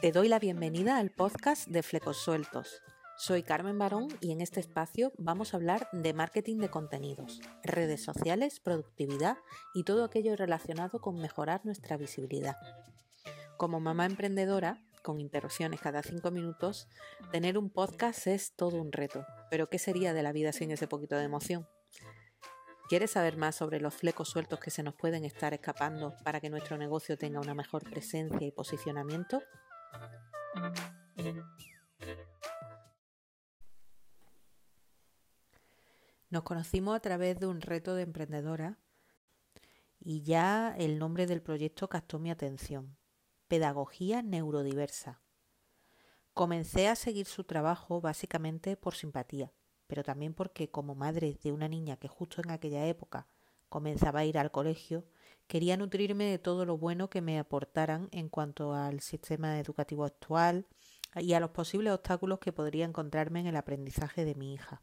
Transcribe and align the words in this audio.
Te 0.00 0.12
doy 0.12 0.28
la 0.28 0.38
bienvenida 0.38 0.98
al 0.98 1.10
podcast 1.10 1.66
de 1.66 1.82
Flecos 1.82 2.18
Sueltos. 2.18 2.82
Soy 3.16 3.42
Carmen 3.42 3.80
Barón 3.80 4.06
y 4.20 4.30
en 4.30 4.40
este 4.40 4.60
espacio 4.60 5.12
vamos 5.18 5.52
a 5.52 5.56
hablar 5.56 5.88
de 5.92 6.12
marketing 6.12 6.58
de 6.58 6.70
contenidos, 6.70 7.40
redes 7.64 8.04
sociales, 8.04 8.60
productividad 8.60 9.38
y 9.74 9.82
todo 9.82 10.04
aquello 10.04 10.36
relacionado 10.36 11.00
con 11.00 11.16
mejorar 11.16 11.62
nuestra 11.64 11.96
visibilidad. 11.96 12.56
Como 13.56 13.80
mamá 13.80 14.06
emprendedora, 14.06 14.80
con 15.02 15.18
interrupciones 15.18 15.80
cada 15.80 16.04
cinco 16.04 16.30
minutos, 16.30 16.86
tener 17.32 17.58
un 17.58 17.68
podcast 17.68 18.28
es 18.28 18.54
todo 18.54 18.80
un 18.80 18.92
reto. 18.92 19.26
Pero 19.50 19.68
¿qué 19.68 19.80
sería 19.80 20.14
de 20.14 20.22
la 20.22 20.30
vida 20.30 20.52
sin 20.52 20.70
ese 20.70 20.86
poquito 20.86 21.16
de 21.16 21.24
emoción? 21.24 21.66
¿Quieres 22.88 23.10
saber 23.10 23.36
más 23.36 23.56
sobre 23.56 23.80
los 23.80 23.94
flecos 23.94 24.28
sueltos 24.28 24.60
que 24.60 24.70
se 24.70 24.84
nos 24.84 24.94
pueden 24.94 25.24
estar 25.24 25.54
escapando 25.54 26.14
para 26.22 26.40
que 26.40 26.50
nuestro 26.50 26.78
negocio 26.78 27.18
tenga 27.18 27.40
una 27.40 27.54
mejor 27.54 27.82
presencia 27.82 28.46
y 28.46 28.52
posicionamiento? 28.52 29.42
Nos 36.30 36.42
conocimos 36.42 36.94
a 36.94 37.00
través 37.00 37.38
de 37.38 37.46
un 37.46 37.60
reto 37.60 37.94
de 37.94 38.02
emprendedora 38.02 38.78
y 39.98 40.22
ya 40.22 40.74
el 40.76 40.98
nombre 40.98 41.26
del 41.26 41.42
proyecto 41.42 41.88
captó 41.88 42.18
mi 42.18 42.30
atención. 42.30 42.96
Pedagogía 43.48 44.22
Neurodiversa. 44.22 45.22
Comencé 46.34 46.88
a 46.88 46.96
seguir 46.96 47.26
su 47.26 47.44
trabajo 47.44 48.00
básicamente 48.00 48.76
por 48.76 48.94
simpatía 48.94 49.52
pero 49.88 50.04
también 50.04 50.34
porque 50.34 50.70
como 50.70 50.94
madre 50.94 51.36
de 51.42 51.50
una 51.50 51.66
niña 51.66 51.96
que 51.96 52.06
justo 52.06 52.40
en 52.42 52.50
aquella 52.50 52.86
época 52.86 53.26
comenzaba 53.68 54.20
a 54.20 54.24
ir 54.24 54.38
al 54.38 54.52
colegio, 54.52 55.04
quería 55.48 55.76
nutrirme 55.76 56.26
de 56.26 56.38
todo 56.38 56.64
lo 56.64 56.78
bueno 56.78 57.10
que 57.10 57.20
me 57.20 57.40
aportaran 57.40 58.08
en 58.12 58.28
cuanto 58.28 58.74
al 58.74 59.00
sistema 59.00 59.58
educativo 59.58 60.04
actual 60.04 60.68
y 61.16 61.32
a 61.32 61.40
los 61.40 61.50
posibles 61.50 61.92
obstáculos 61.92 62.38
que 62.38 62.52
podría 62.52 62.84
encontrarme 62.84 63.40
en 63.40 63.48
el 63.48 63.56
aprendizaje 63.56 64.24
de 64.24 64.36
mi 64.36 64.54
hija. 64.54 64.82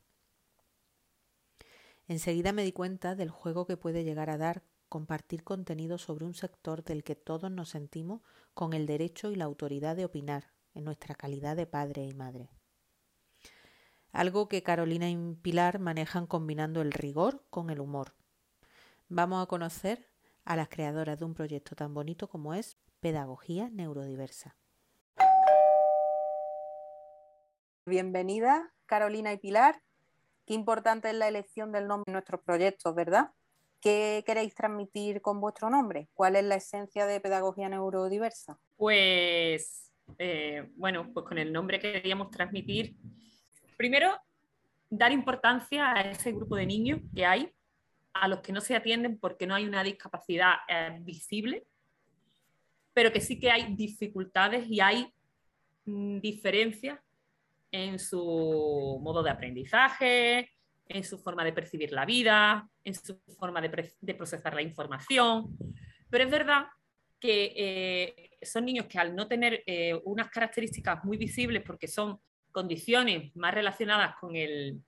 Enseguida 2.07 2.51
me 2.51 2.63
di 2.63 2.73
cuenta 2.73 3.15
del 3.15 3.29
juego 3.29 3.65
que 3.65 3.77
puede 3.77 4.03
llegar 4.03 4.29
a 4.29 4.37
dar 4.37 4.63
compartir 4.89 5.45
contenido 5.45 5.97
sobre 5.97 6.25
un 6.25 6.33
sector 6.33 6.83
del 6.83 7.03
que 7.03 7.15
todos 7.15 7.49
nos 7.49 7.69
sentimos 7.69 8.21
con 8.53 8.73
el 8.73 8.85
derecho 8.85 9.31
y 9.31 9.35
la 9.35 9.45
autoridad 9.45 9.95
de 9.95 10.03
opinar 10.03 10.51
en 10.73 10.83
nuestra 10.83 11.15
calidad 11.15 11.55
de 11.55 11.65
padre 11.65 12.05
y 12.05 12.13
madre 12.13 12.49
algo 14.15 14.47
que 14.47 14.63
Carolina 14.63 15.09
y 15.09 15.35
Pilar 15.41 15.79
manejan 15.79 16.25
combinando 16.25 16.81
el 16.81 16.93
rigor 16.93 17.43
con 17.49 17.69
el 17.69 17.81
humor. 17.81 18.15
Vamos 19.09 19.43
a 19.43 19.47
conocer 19.47 20.09
a 20.45 20.55
las 20.55 20.69
creadoras 20.69 21.19
de 21.19 21.25
un 21.25 21.33
proyecto 21.33 21.75
tan 21.75 21.93
bonito 21.93 22.27
como 22.29 22.53
es 22.53 22.77
Pedagogía 23.01 23.69
Neurodiversa. 23.69 24.55
Bienvenida, 27.85 28.71
Carolina 28.85 29.33
y 29.33 29.37
Pilar. 29.37 29.81
Qué 30.45 30.53
importante 30.53 31.09
es 31.09 31.15
la 31.15 31.27
elección 31.27 31.71
del 31.71 31.87
nombre 31.87 32.05
de 32.07 32.13
nuestros 32.13 32.41
proyectos, 32.41 32.95
¿verdad? 32.95 33.31
¿Qué 33.81 34.23
queréis 34.25 34.55
transmitir 34.55 35.21
con 35.21 35.41
vuestro 35.41 35.69
nombre? 35.69 36.07
¿Cuál 36.13 36.35
es 36.35 36.45
la 36.45 36.55
esencia 36.55 37.05
de 37.05 37.19
Pedagogía 37.19 37.67
Neurodiversa? 37.67 38.57
Pues, 38.77 39.91
eh, 40.17 40.69
bueno, 40.77 41.11
pues 41.13 41.25
con 41.25 41.37
el 41.37 41.51
nombre 41.51 41.79
que 41.79 41.91
queríamos 41.91 42.31
transmitir 42.31 42.95
Primero, 43.77 44.17
dar 44.89 45.11
importancia 45.11 45.91
a 45.91 46.01
ese 46.01 46.31
grupo 46.31 46.55
de 46.55 46.65
niños 46.65 47.01
que 47.13 47.25
hay, 47.25 47.51
a 48.15 48.27
los 48.29 48.39
que 48.39 48.53
no 48.53 48.61
se 48.61 48.75
atienden 48.75 49.19
porque 49.19 49.45
no 49.45 49.55
hay 49.55 49.65
una 49.65 49.83
discapacidad 49.83 50.53
eh, 50.69 50.97
visible, 51.01 51.67
pero 52.93 53.11
que 53.11 53.19
sí 53.19 53.39
que 53.39 53.51
hay 53.51 53.75
dificultades 53.75 54.65
y 54.69 54.79
hay 54.79 55.13
mm, 55.85 56.19
diferencias 56.19 56.99
en 57.71 57.99
su 57.99 58.99
modo 59.03 59.21
de 59.21 59.31
aprendizaje, 59.31 60.49
en 60.87 61.03
su 61.03 61.17
forma 61.17 61.43
de 61.43 61.51
percibir 61.51 61.91
la 61.91 62.05
vida, 62.05 62.69
en 62.85 62.93
su 62.93 63.19
forma 63.37 63.59
de, 63.59 64.13
procesar 64.13 64.53
la 64.53 64.61
información. 64.61 65.57
Pero 66.09 66.23
es 66.23 66.31
verdad 66.31 66.67
que 67.19 67.53
eh, 67.55 68.29
son 68.43 68.63
niños 68.63 68.85
que 68.85 68.97
al 68.97 69.13
no 69.13 69.27
tener 69.27 69.61
eh, 69.65 69.99
unas 70.05 70.29
características 70.29 71.03
muy 71.03 71.17
visibles 71.17 71.63
porque 71.63 71.87
son 71.87 72.17
condiciones 72.53 73.35
más 73.35 73.53
relacionadas 73.53 74.15
con, 74.21 74.37
el, 74.37 74.81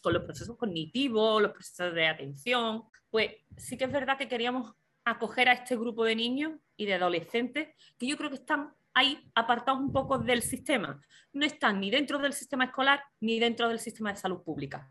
con 0.00 0.12
los 0.12 0.24
procesos 0.24 0.56
cognitivos, 0.56 1.42
los 1.42 1.52
procesos 1.52 1.94
de 1.94 2.06
atención, 2.06 2.84
pues 3.10 3.32
sí 3.56 3.76
que 3.76 3.84
es 3.84 3.92
verdad 3.92 4.16
que 4.16 4.28
queríamos 4.28 4.74
acoger 5.04 5.48
a 5.48 5.52
este 5.52 5.76
grupo 5.76 6.04
de 6.04 6.16
niños 6.16 6.52
y 6.76 6.86
de 6.86 6.94
adolescentes 6.94 7.68
que 7.98 8.06
yo 8.06 8.16
creo 8.16 8.30
que 8.30 8.36
están 8.36 8.72
ahí 8.94 9.30
apartados 9.34 9.80
un 9.80 9.92
poco 9.92 10.18
del 10.18 10.42
sistema. 10.42 11.00
No 11.32 11.44
están 11.44 11.80
ni 11.80 11.90
dentro 11.90 12.18
del 12.18 12.32
sistema 12.32 12.64
escolar 12.64 13.02
ni 13.20 13.38
dentro 13.38 13.68
del 13.68 13.78
sistema 13.78 14.10
de 14.10 14.18
salud 14.18 14.42
pública. 14.42 14.90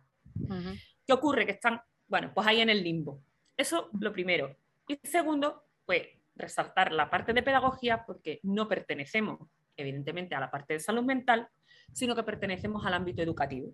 ¿Qué 1.06 1.14
ocurre? 1.14 1.46
Que 1.46 1.54
están, 1.54 1.82
bueno, 2.08 2.32
pues 2.34 2.48
ahí 2.48 2.62
en 2.62 2.70
el 2.70 2.84
limbo. 2.84 3.22
Eso 3.58 3.90
lo 4.00 4.12
primero. 4.14 4.56
Y 4.88 5.00
segundo, 5.04 5.64
pues 5.86 6.08
resaltar 6.36 6.92
la 6.92 7.10
parte 7.10 7.34
de 7.34 7.44
pedagogía 7.44 8.06
porque 8.06 8.40
no 8.44 8.68
pertenecemos, 8.68 9.40
evidentemente, 9.76 10.36
a 10.36 10.40
la 10.40 10.50
parte 10.50 10.74
de 10.74 10.80
salud 10.80 11.04
mental, 11.04 11.48
sino 11.92 12.16
que 12.16 12.24
pertenecemos 12.24 12.86
al 12.86 12.94
ámbito 12.94 13.22
educativo. 13.22 13.74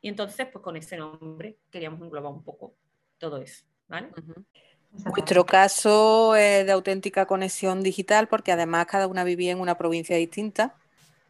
Y 0.00 0.08
entonces, 0.08 0.46
pues 0.52 0.62
con 0.62 0.76
ese 0.76 0.96
nombre 0.96 1.58
queríamos 1.70 2.00
englobar 2.00 2.32
un 2.32 2.42
poco 2.42 2.74
todo 3.18 3.38
eso. 3.38 3.64
¿vale? 3.88 4.10
Nuestro 4.92 5.44
caso 5.44 6.34
es 6.36 6.66
de 6.66 6.72
auténtica 6.72 7.26
conexión 7.26 7.82
digital 7.82 8.28
porque 8.28 8.52
además 8.52 8.86
cada 8.86 9.06
una 9.06 9.24
vivía 9.24 9.52
en 9.52 9.60
una 9.60 9.76
provincia 9.76 10.16
distinta 10.16 10.74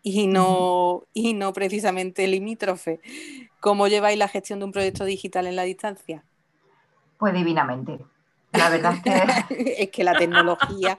y 0.02 0.26
no, 0.26 1.04
y 1.12 1.34
no 1.34 1.52
precisamente 1.52 2.26
limítrofe. 2.26 3.00
¿Cómo 3.60 3.88
lleváis 3.88 4.18
la 4.18 4.28
gestión 4.28 4.60
de 4.60 4.66
un 4.66 4.72
proyecto 4.72 5.04
digital 5.04 5.46
en 5.46 5.56
la 5.56 5.62
distancia? 5.62 6.24
Pues 7.18 7.34
divinamente. 7.34 7.98
La 8.52 8.70
verdad 8.70 8.94
es 8.94 9.02
que... 9.02 9.74
es 9.82 9.90
que 9.90 10.04
la 10.04 10.14
tecnología... 10.14 10.98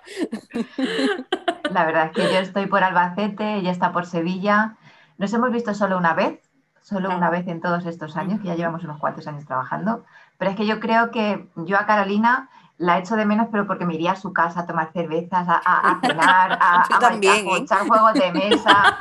la 1.71 1.85
verdad 1.85 2.07
es 2.07 2.11
que 2.11 2.33
yo 2.33 2.39
estoy 2.39 2.67
por 2.67 2.83
Albacete, 2.83 3.55
ella 3.55 3.71
está 3.71 3.91
por 3.93 4.05
Sevilla 4.05 4.77
nos 5.19 5.33
hemos 5.33 5.51
visto 5.51 5.73
solo 5.73 5.97
una 5.97 6.13
vez, 6.13 6.39
solo 6.81 7.15
una 7.15 7.29
vez 7.29 7.47
en 7.47 7.61
todos 7.61 7.85
estos 7.85 8.17
años, 8.17 8.39
que 8.39 8.47
ya 8.47 8.55
llevamos 8.55 8.83
unos 8.83 8.99
cuantos 8.99 9.27
años 9.27 9.45
trabajando, 9.45 10.03
pero 10.37 10.51
es 10.51 10.57
que 10.57 10.65
yo 10.65 10.79
creo 10.79 11.11
que 11.11 11.47
yo 11.55 11.77
a 11.77 11.85
Carolina 11.85 12.49
la 12.77 12.97
echo 12.97 13.17
de 13.17 13.25
menos, 13.25 13.47
pero 13.51 13.67
porque 13.67 13.85
me 13.85 13.95
iría 13.95 14.13
a 14.13 14.15
su 14.15 14.31
casa 14.31 14.61
a 14.61 14.65
tomar 14.65 14.91
cervezas, 14.93 15.45
a, 15.49 15.99
cenar, 16.01 16.53
a, 16.53 16.83
a, 17.07 17.13
¿eh? 17.13 17.43
echar 17.57 17.85
juegos 17.85 18.13
de 18.13 18.31
mesa, 18.31 18.97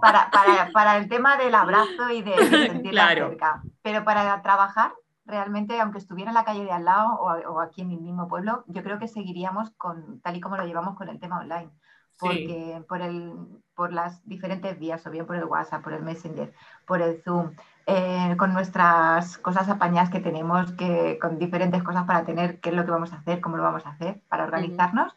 para, 0.72 0.96
el 0.98 1.08
tema 1.08 1.38
del 1.38 1.54
abrazo 1.54 2.10
y 2.12 2.20
de, 2.22 2.36
sentirla 2.70 3.08
cerca. 3.08 3.62
Pero 3.80 4.04
para 4.04 4.42
trabajar, 4.42 4.92
realmente, 5.24 5.80
aunque 5.80 5.98
estuviera 5.98 6.30
en 6.30 6.34
la 6.34 6.44
calle 6.44 6.64
de 6.64 6.72
al 6.72 6.84
lado 6.84 7.14
o, 7.14 7.54
o, 7.54 7.60
aquí 7.60 7.80
en 7.80 7.88
mi 7.88 7.96
mismo 7.96 8.28
pueblo, 8.28 8.64
yo 8.66 8.82
creo 8.82 8.98
que 8.98 9.08
seguiríamos 9.08 9.70
con 9.78 10.20
tal 10.20 10.36
y 10.36 10.40
como 10.40 10.58
lo 10.58 10.66
llevamos 10.66 10.94
con 10.94 11.08
el 11.08 11.18
tema 11.18 11.40
online 11.40 11.70
porque 12.18 12.82
por, 12.88 13.02
el, 13.02 13.34
por 13.74 13.92
las 13.92 14.26
diferentes 14.26 14.78
vías, 14.78 15.06
o 15.06 15.10
bien 15.10 15.26
por 15.26 15.36
el 15.36 15.44
WhatsApp, 15.44 15.82
por 15.82 15.92
el 15.92 16.02
Messenger, 16.02 16.52
por 16.86 17.02
el 17.02 17.22
Zoom, 17.22 17.52
eh, 17.86 18.34
con 18.38 18.52
nuestras 18.52 19.38
cosas 19.38 19.68
apañadas 19.68 20.10
que 20.10 20.20
tenemos, 20.20 20.72
que, 20.72 21.18
con 21.20 21.38
diferentes 21.38 21.82
cosas 21.82 22.04
para 22.04 22.24
tener 22.24 22.60
qué 22.60 22.70
es 22.70 22.74
lo 22.74 22.84
que 22.84 22.90
vamos 22.90 23.12
a 23.12 23.16
hacer, 23.16 23.40
cómo 23.40 23.56
lo 23.56 23.62
vamos 23.62 23.86
a 23.86 23.90
hacer, 23.90 24.20
para 24.28 24.44
organizarnos, 24.44 25.14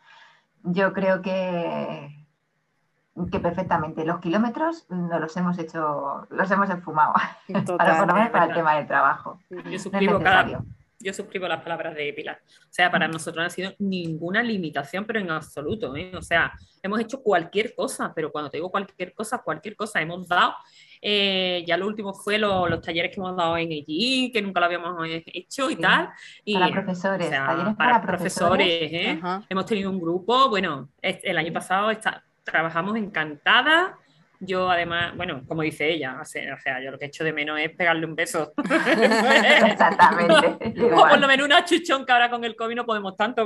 yo 0.64 0.94
creo 0.94 1.22
que, 1.22 2.26
que 3.32 3.40
perfectamente. 3.40 4.06
Los 4.06 4.20
kilómetros 4.20 4.86
no 4.90 5.20
los 5.20 5.36
hemos 5.38 5.58
hecho, 5.58 6.28
los 6.30 6.52
hemos 6.52 6.70
esfumado, 6.70 7.14
para, 7.78 7.98
por 7.98 8.08
lo 8.08 8.14
menos 8.14 8.30
para 8.30 8.46
el 8.46 8.54
tema 8.54 8.76
del 8.76 8.88
trabajo. 8.88 9.40
Yo 9.50 9.80
suscribo 9.80 10.20
cada 10.20 10.62
yo 11.00 11.14
suscribo 11.14 11.48
las 11.48 11.62
palabras 11.62 11.96
de 11.96 12.12
Pilar. 12.14 12.42
O 12.46 12.68
sea, 12.72 12.92
para 12.92 13.08
nosotros 13.08 13.42
no 13.42 13.48
ha 13.48 13.50
sido 13.50 13.74
ninguna 13.80 14.44
limitación, 14.44 15.06
pero 15.06 15.20
en 15.20 15.32
absoluto. 15.32 15.96
¿eh? 15.96 16.12
O 16.16 16.22
sea, 16.22 16.52
hemos 16.84 17.00
hecho 17.00 17.22
cualquier 17.22 17.74
cosa, 17.74 18.12
pero 18.14 18.32
cuando 18.32 18.50
te 18.50 18.58
digo 18.58 18.70
cualquier 18.70 19.14
cosa, 19.14 19.40
cualquier 19.40 19.76
cosa 19.76 20.02
hemos 20.02 20.28
dado. 20.28 20.56
Eh, 21.02 21.64
ya 21.66 21.78
lo 21.78 21.88
último 21.88 22.14
fue 22.14 22.38
los 22.38 22.82
talleres 22.82 23.12
que 23.12 23.22
hemos 23.22 23.36
dado 23.36 23.56
en 23.58 23.72
EGI, 23.72 24.32
que 24.34 24.42
nunca 24.42 24.60
lo 24.60 24.66
habíamos 24.66 25.08
hecho 25.26 25.70
y 25.70 25.78
tal. 25.78 26.10
Y, 26.44 26.56
para 26.56 26.72
profesores, 26.72 27.30
talleres 27.30 27.76
para, 27.76 28.02
profesores. 28.02 28.92
¿eh? 28.92 29.22
Hemos 29.48 29.66
tenido 29.66 29.90
un 29.90 30.00
grupo, 30.00 30.50
bueno, 30.50 30.90
el 31.02 31.38
año 31.38 31.54
pasado 31.54 31.92
está, 31.92 32.24
trabajamos 32.44 32.98
encantada 32.98 33.98
yo 34.40 34.70
además, 34.70 35.16
bueno, 35.18 35.44
como 35.48 35.62
dice 35.62 35.90
ella, 35.90 36.20
o 36.22 36.26
sea, 36.26 36.82
yo 36.82 36.92
lo 36.92 36.98
que 36.98 37.06
echo 37.06 37.24
de 37.24 37.34
menos 37.34 37.60
es 37.60 37.76
pegarle 37.76 38.06
un 38.06 38.16
beso. 38.16 38.54
Exactamente. 38.64 40.82
o 40.86 40.90
por 40.90 41.20
lo 41.20 41.28
menos 41.28 41.46
una 41.46 41.66
chuchón 41.66 42.06
que 42.06 42.12
ahora 42.12 42.30
con 42.30 42.44
el 42.46 42.56
COVID 42.56 42.76
no 42.76 42.86
podemos 42.86 43.18
tanto 43.18 43.46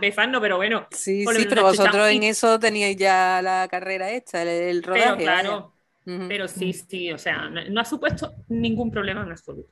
besarnos, 0.00 0.40
pero 0.40 0.56
bueno. 0.56 0.86
Sí, 0.90 1.24
sí, 1.26 1.46
pero 1.48 1.62
vosotros 1.62 2.08
en 2.08 2.22
eso 2.22 2.58
teníais 2.58 2.96
ya 2.96 3.40
la 3.42 3.68
carrera 3.70 4.10
hecha, 4.10 4.42
el, 4.42 4.82
rodaje. 4.82 5.04
Pero 5.04 5.16
claro, 5.18 5.74
pero 6.04 6.48
sí, 6.48 6.72
sí, 6.72 7.12
o 7.12 7.18
sea, 7.18 7.48
no, 7.48 7.80
ha 7.80 7.84
supuesto 7.84 8.34
ningún 8.48 8.90
problema 8.90 9.22
en 9.22 9.32
absoluto. 9.32 9.70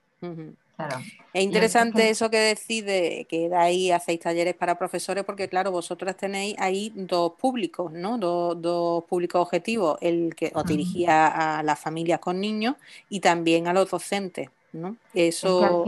Es 1.32 1.44
interesante 1.44 2.10
eso 2.10 2.28
que 2.28 2.38
decís 2.38 2.84
de 2.84 3.26
que 3.28 3.50
ahí 3.54 3.92
hacéis 3.92 4.20
talleres 4.20 4.54
para 4.54 4.78
profesores, 4.78 5.24
porque 5.24 5.48
claro, 5.48 5.70
vosotras 5.70 6.16
tenéis 6.16 6.56
ahí 6.58 6.92
dos 6.96 7.32
públicos, 7.32 7.92
¿no? 7.92 8.18
Dos, 8.18 9.04
públicos 9.04 9.40
objetivos, 9.40 9.96
el 10.00 10.34
que 10.34 10.50
os 10.54 10.64
dirigía 10.64 11.58
a 11.58 11.62
las 11.62 11.78
familias 11.78 12.18
con 12.18 12.40
niños 12.40 12.74
y 13.08 13.20
también 13.20 13.68
a 13.68 13.72
los 13.72 13.90
docentes, 13.90 14.50
¿no? 14.72 14.96
Eso. 15.14 15.84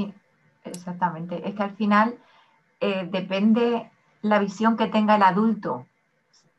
exactamente. 0.65 1.43
Es 1.47 1.55
que 1.55 1.63
al 1.63 1.77
final 1.77 2.17
eh, 2.81 3.09
depende 3.11 3.91
la 4.23 4.39
visión 4.39 4.77
que 4.77 4.87
tenga 4.87 5.17
el 5.17 5.23
adulto, 5.23 5.87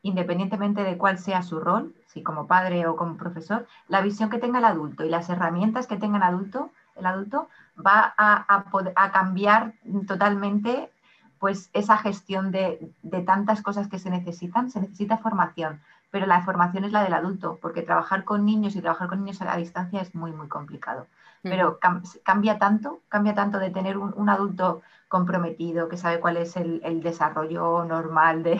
independientemente 0.02 0.84
de 0.84 0.98
cuál 0.98 1.18
sea 1.18 1.42
su 1.42 1.58
rol, 1.58 1.94
si 2.06 2.22
como 2.22 2.46
padre 2.46 2.86
o 2.86 2.96
como 2.96 3.16
profesor, 3.16 3.66
la 3.88 4.02
visión 4.02 4.28
que 4.28 4.38
tenga 4.38 4.58
el 4.58 4.66
adulto 4.66 5.04
y 5.04 5.08
las 5.08 5.30
herramientas 5.30 5.86
que 5.86 5.96
tenga 5.96 6.18
el 6.18 6.22
adulto, 6.22 6.70
el 6.96 7.06
adulto 7.06 7.48
va 7.84 8.14
a, 8.16 9.10
cambiar 9.12 9.74
totalmente 10.06 10.90
pues 11.38 11.68
esa 11.72 11.98
gestión 11.98 12.50
de, 12.50 12.90
tantas 13.26 13.62
cosas 13.62 13.88
que 13.88 13.98
se 13.98 14.10
necesitan, 14.10 14.70
se 14.70 14.80
necesita 14.80 15.18
formación, 15.18 15.80
pero 16.10 16.26
la 16.26 16.42
formación 16.42 16.84
es 16.84 16.92
la 16.92 17.02
del 17.02 17.12
adulto, 17.12 17.58
porque 17.60 17.82
trabajar 17.82 18.24
con 18.24 18.44
niños 18.44 18.76
y 18.76 18.80
trabajar 18.80 19.08
con 19.08 19.20
niños 19.20 19.42
a 19.42 19.46
la 19.46 19.56
distancia 19.56 20.00
es 20.00 20.14
muy, 20.14 20.32
muy 20.32 20.48
complicado. 20.48 21.06
Pero 21.42 21.78
cambia 22.22 22.58
tanto, 22.58 23.00
cambia 23.10 23.34
tanto 23.34 23.58
de 23.58 23.68
tener 23.68 23.98
un, 23.98 24.28
adulto 24.30 24.80
comprometido, 25.08 25.90
que 25.90 25.98
sabe 25.98 26.18
cuál 26.18 26.38
es 26.38 26.56
el, 26.56 27.02
desarrollo 27.02 27.84
normal 27.84 28.42
de, 28.42 28.58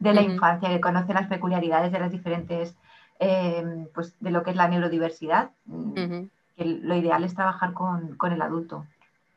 la 0.00 0.20
infancia, 0.20 0.68
que 0.68 0.82
conoce 0.82 1.14
las 1.14 1.28
peculiaridades 1.28 1.92
de 1.92 1.98
las 1.98 2.10
diferentes, 2.10 2.76
eh, 3.18 3.88
pues 3.94 4.14
de 4.20 4.30
lo 4.30 4.42
que 4.42 4.50
es 4.50 4.56
la 4.56 4.68
neurodiversidad 4.68 5.52
lo 6.64 6.96
ideal 6.96 7.24
es 7.24 7.34
trabajar 7.34 7.72
con, 7.72 8.16
el 8.32 8.42
adulto. 8.42 8.86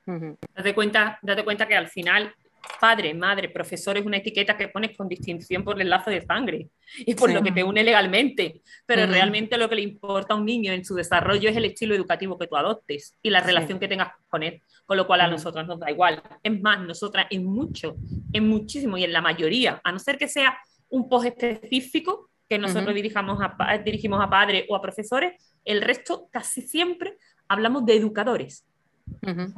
date, 0.06 0.74
cuenta, 0.74 1.20
date 1.22 1.44
cuenta 1.44 1.68
que 1.68 1.76
al 1.76 1.88
final 1.88 2.34
padre, 2.80 3.14
madre, 3.14 3.50
profesor 3.50 3.98
es 3.98 4.06
una 4.06 4.18
etiqueta 4.18 4.58
que 4.58 4.68
pones 4.68 4.96
con 4.96 5.08
distinción 5.08 5.64
por 5.64 5.80
el 5.82 5.90
lazo 5.90 6.10
de 6.10 6.22
sangre 6.22 6.70
y 6.98 7.16
por 7.16 7.32
lo 7.32 7.42
que 7.42 7.52
te 7.52 7.64
une 7.64 7.84
legalmente, 7.84 8.62
pero 8.86 9.06
realmente 9.06 9.58
lo 9.58 9.70
que 9.70 9.76
le 9.76 9.82
importa 9.82 10.34
a 10.34 10.38
un 10.38 10.46
niño 10.46 10.72
en 10.72 10.86
su 10.86 10.96
desarrollo 10.96 11.50
es 11.50 11.58
el 11.58 11.66
estilo 11.66 11.96
educativo 11.96 12.38
que 12.38 12.48
tú 12.48 12.56
adoptes 12.56 13.18
y 13.22 13.30
la 13.30 13.42
relación 13.42 13.80
que 13.80 13.88
tengas 13.88 14.14
con 14.30 14.44
él, 14.44 14.62
con 14.86 14.98
lo 14.98 15.08
cual 15.08 15.22
a 15.22 15.28
nosotras 15.28 15.68
nos 15.68 15.80
da 15.80 15.92
igual. 15.92 16.22
Es 16.42 16.62
más, 16.62 16.80
nosotras 16.82 17.28
en 17.30 17.46
mucho, 17.46 17.96
en 18.32 18.48
muchísimo 18.48 18.98
y 18.98 19.04
en 19.04 19.14
la 19.14 19.22
mayoría, 19.22 19.82
a 19.84 19.92
no 19.92 20.00
ser 20.00 20.18
que 20.18 20.28
sea 20.28 20.58
un 20.90 21.10
post 21.10 21.28
específico 21.28 22.30
que 22.54 22.60
nosotros 22.60 22.94
dirijamos 22.94 23.40
a, 23.42 23.78
dirigimos 23.80 24.22
a 24.22 24.30
padres 24.30 24.66
o 24.70 24.76
a 24.76 24.82
profesores, 24.82 25.34
el 25.66 25.82
resto, 25.82 26.28
casi 26.32 26.62
siempre, 26.62 27.18
hablamos 27.48 27.84
de 27.84 27.96
educadores. 27.96 28.64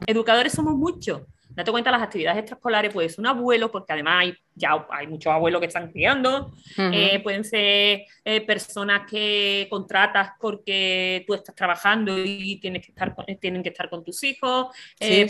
Educadores 0.08 0.54
somos 0.54 0.76
muchos. 0.76 1.24
Date 1.50 1.72
cuenta, 1.72 1.92
las 1.92 2.02
actividades 2.02 2.40
extraescolares 2.40 2.94
puede 2.94 3.10
ser 3.10 3.20
un 3.20 3.28
abuelo, 3.28 3.70
porque 3.70 3.92
además 3.92 4.22
hay, 4.22 4.34
ya 4.56 4.86
hay 4.90 5.08
muchos 5.08 5.32
abuelos 5.32 5.60
que 5.60 5.68
están 5.68 5.92
criando, 5.92 6.54
eh, 6.78 7.20
pueden 7.22 7.44
ser 7.44 8.06
eh, 8.24 8.42
personas 8.46 9.10
que 9.10 9.68
contratas 9.70 10.32
porque 10.40 11.24
tú 11.28 11.34
estás 11.34 11.54
trabajando 11.54 12.18
y 12.18 12.60
tienes 12.62 12.86
que 12.86 12.92
estar 12.94 13.14
tienen 13.42 13.62
que 13.62 13.70
estar 13.70 13.90
con 13.90 14.06
tus 14.06 14.24
hijos, 14.24 14.68
eh, 15.02 15.30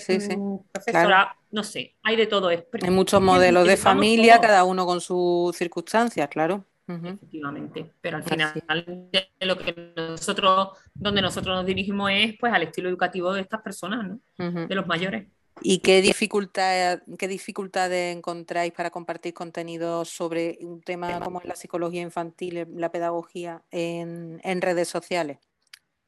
profesora, 0.71 1.35
no 1.51 1.63
sé, 1.63 1.95
hay 2.03 2.15
de 2.15 2.27
todo. 2.27 2.47
Hay 2.47 2.91
muchos 2.91 3.21
modelos 3.21 3.67
de 3.67 3.77
familia, 3.77 4.39
cada 4.39 4.63
uno 4.63 4.85
con 4.85 5.01
sus 5.01 5.55
circunstancias, 5.55 6.27
claro 6.29 6.63
efectivamente. 6.87 7.91
Pero 8.01 8.17
al 8.17 8.23
final 8.23 8.63
de 9.11 9.45
lo 9.45 9.57
que 9.57 9.93
nosotros, 9.95 10.69
donde 10.93 11.21
nosotros 11.21 11.55
nos 11.55 11.65
dirigimos 11.65 12.11
es 12.11 12.35
pues 12.39 12.53
al 12.53 12.63
estilo 12.63 12.89
educativo 12.89 13.33
de 13.33 13.41
estas 13.41 13.61
personas, 13.61 14.05
¿no? 14.07 14.67
De 14.67 14.75
los 14.75 14.87
mayores. 14.87 15.27
¿Y 15.61 15.79
qué, 15.79 16.01
dificultad, 16.01 17.01
qué 17.17 17.27
dificultades 17.27 18.15
encontráis 18.15 18.73
para 18.73 18.89
compartir 18.89 19.33
contenido 19.33 20.03
sobre 20.03 20.57
un 20.61 20.81
tema 20.81 21.19
como 21.21 21.41
la 21.45 21.55
psicología 21.55 22.01
infantil, 22.01 22.67
la 22.75 22.91
pedagogía 22.91 23.63
en, 23.71 24.61
redes 24.61 24.89
sociales? 24.89 25.37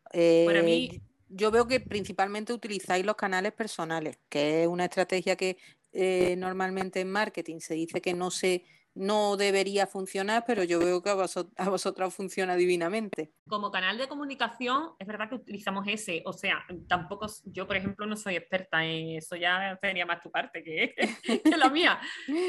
Para 0.03 0.62
mí, 0.63 0.89
eh, 0.94 1.01
yo 1.29 1.51
veo 1.51 1.68
que 1.68 1.79
principalmente 1.79 2.53
utilizáis 2.53 3.06
los 3.06 3.15
canales 3.15 3.53
personales, 3.53 4.18
que 4.29 4.63
es 4.63 4.68
una 4.68 4.85
estrategia 4.85 5.35
que 5.35 5.57
eh, 5.94 6.35
normalmente 6.38 7.00
en 7.00 7.12
marketing 7.12 7.59
se 7.59 7.74
dice 7.74 8.01
que 8.01 8.13
no 8.13 8.31
se 8.31 8.63
no 8.97 9.38
debería 9.38 9.88
funcionar, 9.88 10.44
pero 10.45 10.63
yo 10.63 10.79
veo 10.79 11.01
que 11.01 11.09
a, 11.09 11.69
vosotras 11.69 12.13
funciona 12.13 12.55
divinamente. 12.55 13.31
Como 13.47 13.71
canal 13.71 13.97
de 13.97 14.07
comunicación, 14.07 14.91
es 14.99 15.07
verdad 15.07 15.29
que 15.29 15.35
utilizamos 15.35 15.85
ese, 15.88 16.23
o 16.25 16.33
sea, 16.33 16.65
tampoco, 16.88 17.27
yo 17.45 17.67
por 17.67 17.77
ejemplo 17.77 18.05
no 18.05 18.15
soy 18.15 18.35
experta 18.35 18.83
en 18.83 19.17
eso, 19.17 19.35
ya 19.35 19.77
sería 19.79 20.05
más 20.05 20.21
tu 20.21 20.31
parte 20.31 20.63
que, 20.63 20.95
que 21.44 21.57
la 21.57 21.69
mía, 21.69 21.99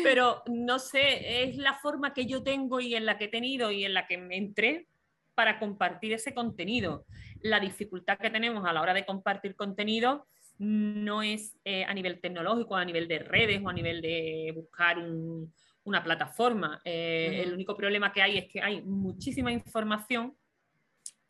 pero 0.03 0.43
no 0.47 0.79
sé, 0.79 1.45
es 1.45 1.57
la 1.57 1.75
forma 1.75 2.15
que 2.15 2.27
yo 2.27 2.43
tengo 2.43 2.81
y 2.81 2.95
en 2.95 3.07
la 3.07 3.19
que 3.19 3.27
he 3.27 3.29
tenido 3.29 3.71
y 3.71 3.85
en 3.85 3.95
la 3.95 4.07
que 4.07 4.19
me 4.19 4.37
entré 4.37 4.89
para 5.35 5.59
compartir 5.61 6.13
ese 6.13 6.35
contenido. 6.35 7.07
La 7.43 7.61
dificultad 7.61 8.19
que 8.19 8.31
tenemos 8.31 8.65
a 8.67 8.73
la 8.73 8.83
hora 8.83 8.95
de 8.95 9.07
compartir 9.07 9.55
contenido 9.55 10.27
no 10.59 11.23
es 11.23 11.57
eh, 11.65 11.85
a 11.85 11.95
nivel 11.95 12.21
tecnológico, 12.21 12.75
a 12.75 12.85
nivel 12.85 13.07
de 13.07 13.21
redes 13.21 13.61
o 13.63 13.69
a 13.69 13.73
nivel 13.73 14.03
de 14.03 14.53
buscar 14.57 14.99
un, 14.99 15.53
una 15.89 16.05
plataforma. 16.05 16.81
Eh, 16.85 17.43
el 17.45 17.55
único 17.55 17.77
problema 17.77 18.13
que 18.13 18.23
hay 18.23 18.39
es 18.39 18.47
que 18.47 18.61
hay 18.61 18.83
muchísima 18.83 19.51
información, 19.51 20.37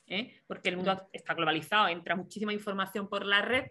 ¿eh? 0.07 0.41
porque 0.47 0.69
el 0.69 0.77
mundo 0.77 1.09
está 1.13 1.35
globalizado, 1.35 1.89
entra 1.89 2.17
muchísima 2.17 2.53
información 2.53 3.09
por 3.09 3.25
la 3.25 3.43
red 3.43 3.67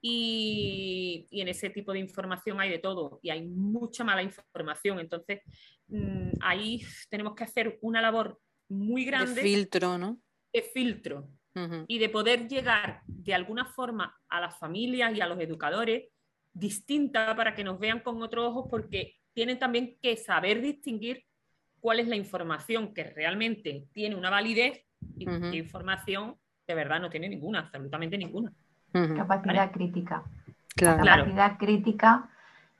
y, 0.00 1.26
en 1.30 1.48
ese 1.48 1.70
tipo 1.70 1.92
de 1.92 1.98
información 1.98 2.60
hay 2.60 2.70
de 2.70 2.78
todo 2.78 3.20
y 3.22 3.30
hay 3.30 3.42
mucha 3.46 4.02
mala 4.02 4.22
información. 4.22 4.98
Entonces, 4.98 5.40
mm, 5.88 6.30
ahí 6.40 6.82
tenemos 7.08 7.34
que 7.34 7.44
hacer 7.44 7.78
una 7.82 8.00
labor 8.00 8.40
muy 8.68 9.04
grande. 9.04 9.34
De 9.34 9.42
filtro, 9.42 9.98
¿no? 9.98 10.20
De 10.52 10.62
filtro. 10.62 11.28
Y 11.88 11.98
de 11.98 12.08
poder 12.08 12.48
llegar 12.48 13.02
de 13.06 13.34
alguna 13.34 13.66
forma 13.66 14.16
a 14.28 14.40
las 14.40 14.56
familias 14.58 15.14
y 15.14 15.20
a 15.20 15.26
los 15.26 15.38
educadores 15.40 16.04
distinta 16.52 17.34
para 17.36 17.54
que 17.54 17.64
nos 17.64 17.78
vean 17.78 18.00
con 18.00 18.22
otros 18.22 18.46
ojos, 18.46 18.66
porque 18.70 19.19
tienen 19.32 19.58
también 19.58 19.96
que 20.02 20.16
saber 20.16 20.60
distinguir 20.60 21.24
cuál 21.80 22.00
es 22.00 22.08
la 22.08 22.16
información 22.16 22.92
que 22.94 23.04
realmente 23.04 23.86
tiene 23.92 24.16
una 24.16 24.30
validez 24.30 24.84
y 25.16 25.26
qué 25.26 25.56
información 25.56 26.36
de 26.66 26.74
verdad 26.74 27.00
no 27.00 27.10
tiene 27.10 27.28
ninguna, 27.28 27.60
absolutamente 27.60 28.18
ninguna. 28.18 28.52
Capacidad 28.92 29.72
crítica. 29.72 30.22
La 30.76 30.96
capacidad 30.96 31.58
crítica 31.58 32.28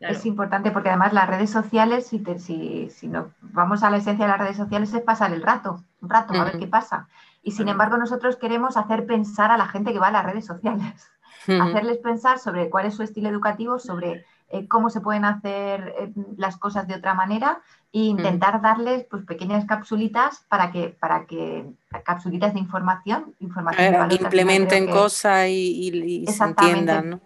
es 0.00 0.24
importante 0.24 0.70
porque 0.70 0.88
además 0.88 1.12
las 1.12 1.28
redes 1.28 1.50
sociales, 1.50 2.06
si, 2.06 2.24
si, 2.38 2.88
si 2.90 3.08
no, 3.08 3.32
vamos 3.40 3.82
a 3.82 3.90
la 3.90 3.98
esencia 3.98 4.24
de 4.24 4.30
las 4.30 4.40
redes 4.40 4.56
sociales, 4.56 4.92
es 4.94 5.02
pasar 5.02 5.32
el 5.32 5.42
rato, 5.42 5.84
un 6.00 6.08
rato, 6.08 6.34
a 6.34 6.44
ver 6.44 6.58
qué 6.58 6.66
pasa. 6.66 7.08
Y 7.42 7.52
sin 7.52 7.68
embargo, 7.68 7.96
nosotros 7.96 8.36
queremos 8.36 8.76
hacer 8.76 9.06
pensar 9.06 9.50
a 9.50 9.58
la 9.58 9.66
gente 9.66 9.92
que 9.92 9.98
va 9.98 10.08
a 10.08 10.12
las 10.12 10.24
redes 10.24 10.46
sociales, 10.46 11.10
hacerles 11.46 11.98
pensar 11.98 12.38
sobre 12.38 12.70
cuál 12.70 12.86
es 12.86 12.94
su 12.94 13.02
estilo 13.02 13.28
educativo, 13.28 13.78
sobre 13.78 14.24
eh, 14.52 14.66
cómo 14.66 14.90
se 14.90 15.00
pueden 15.00 15.24
hacer 15.24 15.94
eh, 15.96 16.12
las 16.36 16.56
cosas 16.56 16.88
de 16.88 16.96
otra 16.96 17.14
manera 17.14 17.60
e 17.92 18.00
intentar 18.00 18.60
darles 18.60 19.04
pues, 19.04 19.24
pequeñas 19.24 19.64
capsulitas 19.64 20.44
para 20.48 20.72
que, 20.72 20.88
para 20.88 21.26
que 21.26 21.66
capsulitas 22.04 22.54
de 22.54 22.60
información, 22.60 23.34
información 23.38 24.10
implementen 24.10 24.90
cosas 24.90 25.46
y, 25.48 26.26
se 26.28 26.44
entiendan. 26.44 27.20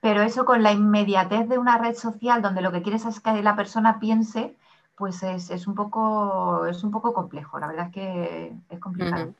Pero 0.00 0.22
eso 0.22 0.44
con 0.44 0.62
la 0.62 0.72
inmediatez 0.72 1.48
de 1.48 1.58
una 1.58 1.78
red 1.78 1.94
social 1.94 2.42
donde 2.42 2.60
lo 2.60 2.70
que 2.70 2.82
quieres 2.82 3.04
es 3.06 3.18
que 3.20 3.42
la 3.42 3.56
persona 3.56 3.98
piense, 3.98 4.54
pues 4.94 5.22
es, 5.22 5.66
un, 5.66 5.74
poco, 5.74 6.66
es 6.66 6.84
un 6.84 6.90
poco 6.90 7.14
complejo. 7.14 7.58
La 7.58 7.66
verdad 7.66 7.86
es 7.86 7.92
que 7.92 8.52
es 8.68 8.78
complicado. 8.78 9.34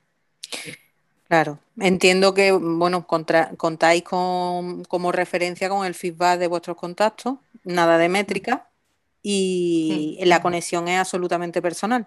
Claro, 1.28 1.58
entiendo 1.78 2.32
que 2.32 2.52
bueno 2.52 3.06
contáis 3.06 4.02
con, 4.02 4.84
como 4.84 5.12
referencia 5.12 5.68
con 5.68 5.84
el 5.84 5.94
feedback 5.94 6.38
de 6.38 6.46
vuestros 6.46 6.78
contactos, 6.78 7.34
nada 7.64 7.98
de 7.98 8.08
métrica 8.08 8.66
y 9.22 10.18
la 10.24 10.40
conexión 10.40 10.88
es 10.88 10.98
absolutamente 10.98 11.60
personal. 11.60 12.06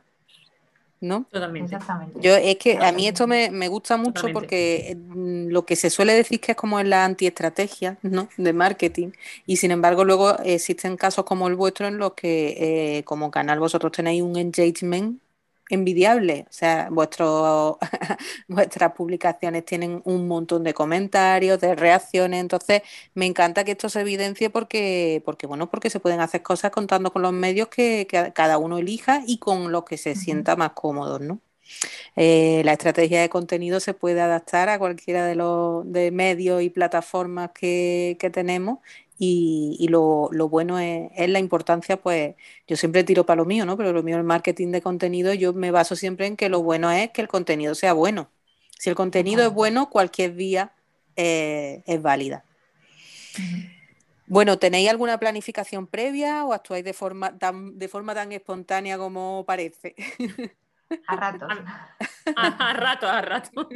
¿No? 1.04 1.26
Totalmente. 1.32 1.76
Yo 2.20 2.36
es 2.36 2.58
que 2.58 2.78
a 2.78 2.92
mí 2.92 3.08
esto 3.08 3.26
me, 3.26 3.68
gusta 3.70 3.98
mucho 3.98 4.28
porque 4.32 4.96
mm, 4.96 5.48
lo 5.48 5.66
que 5.66 5.76
se 5.76 5.90
suele 5.90 6.14
decir 6.14 6.40
que 6.40 6.52
es 6.52 6.56
como 6.56 6.80
en 6.80 6.92
la 6.92 7.06
antiestrategia 7.06 7.98
¿no? 8.04 8.30
de 8.38 8.54
marketing 8.54 9.10
y 9.48 9.56
sin 9.56 9.72
embargo 9.72 10.04
luego 10.06 10.38
existen 10.44 10.98
casos 10.98 11.26
como 11.26 11.48
el 11.48 11.56
vuestro 11.56 11.88
en 11.88 11.98
los 11.98 12.14
que 12.14 12.98
eh, 13.00 13.04
como 13.04 13.32
canal 13.32 13.60
vosotros 13.60 13.92
tenéis 13.92 14.22
un 14.22 14.38
engagement 14.38 15.20
envidiable. 15.72 16.46
O 16.50 16.54
sea, 16.54 16.90
vuestro, 16.92 17.80
vuestras 18.48 18.94
publicaciones 18.94 19.66
tienen 19.66 20.02
un 20.06 20.28
montón 20.28 20.64
de 20.64 20.74
comentarios, 20.74 21.60
de 21.62 21.76
reacciones. 21.76 22.42
Entonces, 22.42 22.82
me 23.14 23.26
encanta 23.26 23.64
que 23.64 23.72
esto 23.72 23.90
se 23.90 24.02
evidencie 24.02 24.50
porque, 24.50 25.22
porque 25.26 25.48
bueno, 25.48 25.70
porque 25.70 25.90
se 25.90 26.00
pueden 26.00 26.22
hacer 26.22 26.42
cosas 26.42 26.72
contando 26.72 27.12
con 27.12 27.22
los 27.22 27.34
medios 27.34 27.68
que, 27.70 28.08
cada 28.34 28.58
uno 28.58 28.78
elija 28.78 29.24
y 29.28 29.38
con 29.40 29.72
los 29.72 29.84
que 29.86 29.98
se 29.98 30.16
sienta 30.16 30.56
más 30.56 30.72
cómodos, 30.74 31.22
¿no? 31.22 31.42
Eh, 32.16 32.62
la 32.66 32.74
estrategia 32.74 33.22
de 33.22 33.30
contenido 33.30 33.80
se 33.80 33.94
puede 33.94 34.22
adaptar 34.22 34.70
a 34.70 34.80
cualquiera 34.80 35.26
de 35.26 35.36
los 35.36 35.90
de 35.92 36.12
medios 36.12 36.62
y 36.62 36.70
plataformas 36.70 37.52
que, 37.54 38.18
tenemos 38.34 38.80
y, 39.24 39.88
lo, 39.90 40.32
bueno 40.50 40.80
es, 40.80 41.30
la 41.30 41.38
importancia, 41.38 42.02
pues 42.02 42.34
yo 42.68 42.76
siempre 42.76 43.04
tiro 43.04 43.24
para 43.24 43.38
lo 43.38 43.46
mío, 43.46 43.68
¿no? 43.68 43.78
Pero 43.78 43.94
lo 43.94 44.02
mío, 44.02 44.18
el 44.18 44.24
marketing 44.24 44.70
de 44.70 44.82
contenido, 44.82 45.32
yo 45.36 45.54
me 45.54 45.70
baso 45.70 45.96
siempre 45.96 46.26
en 46.26 46.36
que 46.36 46.50
lo 46.50 46.64
bueno 46.64 46.90
es 46.90 47.12
que 47.12 47.22
el 47.22 47.28
contenido 47.28 47.76
sea 47.76 47.94
bueno. 47.94 48.32
Si 48.80 48.90
el 48.90 48.96
contenido 48.96 49.46
es 49.46 49.54
bueno, 49.54 49.92
cualquier 49.92 50.32
vía 50.32 50.74
eh, 51.16 51.84
es 51.86 52.02
válida. 52.02 52.46
Bueno, 54.26 54.58
¿tenéis 54.58 54.90
alguna 54.90 55.20
planificación 55.20 55.86
previa 55.86 56.44
o 56.44 56.54
actuáis 56.54 56.84
de 56.84 56.94
forma 56.94 57.38
tan, 57.38 57.78
de 57.78 57.88
forma 57.88 58.16
tan 58.16 58.32
espontánea 58.32 58.98
como 58.98 59.44
parece? 59.46 59.94
A 61.08 61.16
ratos. 61.16 61.50
A, 62.36 62.74
rato, 62.74 63.08
a 63.08 63.22
rato. 63.22 63.70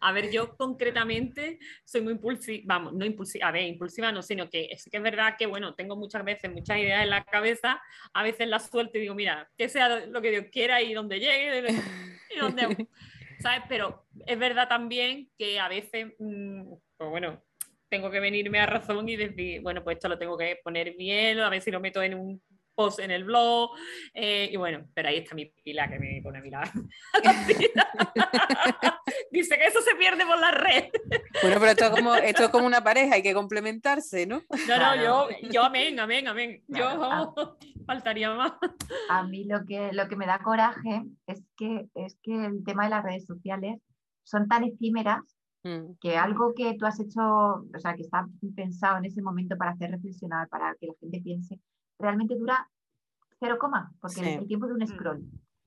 a 0.00 0.12
ver, 0.12 0.30
yo 0.30 0.56
concretamente 0.56 1.58
soy 1.84 2.00
muy 2.00 2.14
impulsiva, 2.14 2.64
vamos, 2.66 2.92
no 2.94 3.04
impulsiva, 3.04 3.48
a 3.48 3.52
ver, 3.52 3.62
impulsiva 3.62 4.10
no, 4.12 4.22
sino 4.22 4.48
que 4.50 4.68
es 4.70 4.88
que 4.90 4.96
es 4.96 5.02
verdad 5.02 5.36
que, 5.38 5.46
bueno, 5.46 5.74
tengo 5.74 5.96
muchas 5.96 6.24
veces 6.24 6.50
muchas 6.50 6.78
ideas 6.78 7.02
en 7.02 7.10
la 7.10 7.24
cabeza, 7.24 7.80
a 8.12 8.22
veces 8.22 8.48
las 8.48 8.68
suelto 8.68 8.98
y 8.98 9.02
digo, 9.02 9.14
mira, 9.14 9.48
que 9.56 9.68
sea 9.68 10.06
lo 10.06 10.20
que 10.20 10.30
Dios 10.30 10.46
quiera 10.50 10.82
y 10.82 10.94
donde 10.94 11.20
llegue, 11.20 11.76
y 12.34 12.38
donde, 12.38 12.88
¿sabes? 13.40 13.62
Pero 13.68 14.06
es 14.26 14.38
verdad 14.38 14.68
también 14.68 15.30
que 15.38 15.60
a 15.60 15.68
veces, 15.68 16.14
mm, 16.18 16.72
pues 16.96 17.10
bueno, 17.10 17.42
tengo 17.88 18.10
que 18.10 18.20
venirme 18.20 18.58
a 18.58 18.66
razón 18.66 19.08
y 19.08 19.16
decir, 19.16 19.60
bueno, 19.62 19.84
pues 19.84 19.96
esto 19.96 20.08
lo 20.08 20.18
tengo 20.18 20.36
que 20.36 20.58
poner 20.62 20.96
bien, 20.96 21.38
a 21.38 21.50
ver 21.50 21.62
si 21.62 21.70
lo 21.70 21.80
meto 21.80 22.02
en 22.02 22.14
un 22.14 22.42
post 22.76 23.00
en 23.00 23.10
el 23.10 23.24
blog. 23.24 23.70
Eh, 24.14 24.50
y 24.52 24.56
bueno, 24.56 24.86
pero 24.94 25.08
ahí 25.08 25.16
está 25.16 25.34
mi 25.34 25.46
pila 25.46 25.88
que 25.88 25.98
me 25.98 26.20
pone 26.22 26.38
a 26.38 26.42
mirar. 26.42 26.70
Dice 29.30 29.58
que 29.58 29.66
eso 29.66 29.80
se 29.80 29.96
pierde 29.96 30.24
por 30.24 30.38
la 30.38 30.52
red. 30.52 30.84
Bueno, 31.42 31.56
pero 31.58 31.66
esto 31.66 31.84
es, 31.86 31.90
como, 31.90 32.14
esto 32.14 32.44
es 32.44 32.48
como 32.50 32.66
una 32.66 32.80
pareja, 32.84 33.16
hay 33.16 33.22
que 33.22 33.34
complementarse, 33.34 34.26
¿no? 34.26 34.42
No, 34.68 34.78
no, 34.78 34.96
yo, 34.96 35.28
yo 35.50 35.64
amén, 35.64 35.98
amén, 35.98 36.28
amén. 36.28 36.62
Yo 36.68 36.86
ah. 36.86 37.32
faltaría 37.86 38.32
más. 38.34 38.52
A 39.08 39.24
mí 39.24 39.44
lo 39.44 39.64
que, 39.66 39.92
lo 39.92 40.08
que 40.08 40.16
me 40.16 40.26
da 40.26 40.38
coraje 40.38 41.02
es 41.26 41.42
que, 41.56 41.88
es 41.94 42.16
que 42.22 42.46
el 42.46 42.64
tema 42.64 42.84
de 42.84 42.90
las 42.90 43.04
redes 43.04 43.26
sociales 43.26 43.80
son 44.22 44.48
tan 44.48 44.64
efímeras 44.64 45.20
mm. 45.62 45.94
que 46.00 46.16
algo 46.16 46.52
que 46.54 46.74
tú 46.78 46.86
has 46.86 46.98
hecho, 47.00 47.22
o 47.22 47.78
sea, 47.78 47.94
que 47.94 48.02
está 48.02 48.26
pensado 48.54 48.98
en 48.98 49.06
ese 49.06 49.22
momento 49.22 49.56
para 49.56 49.72
hacer 49.72 49.90
reflexionar, 49.90 50.48
para 50.48 50.74
que 50.80 50.86
la 50.86 50.94
gente 51.00 51.20
piense, 51.20 51.58
realmente 51.98 52.36
dura 52.36 52.68
cero 53.38 53.56
coma, 53.58 53.92
porque 54.00 54.20
es 54.20 54.38
el 54.38 54.46
tiempo 54.46 54.66
de 54.66 54.74
un 54.74 54.82
mm. 54.82 54.86
scroll. 54.86 55.20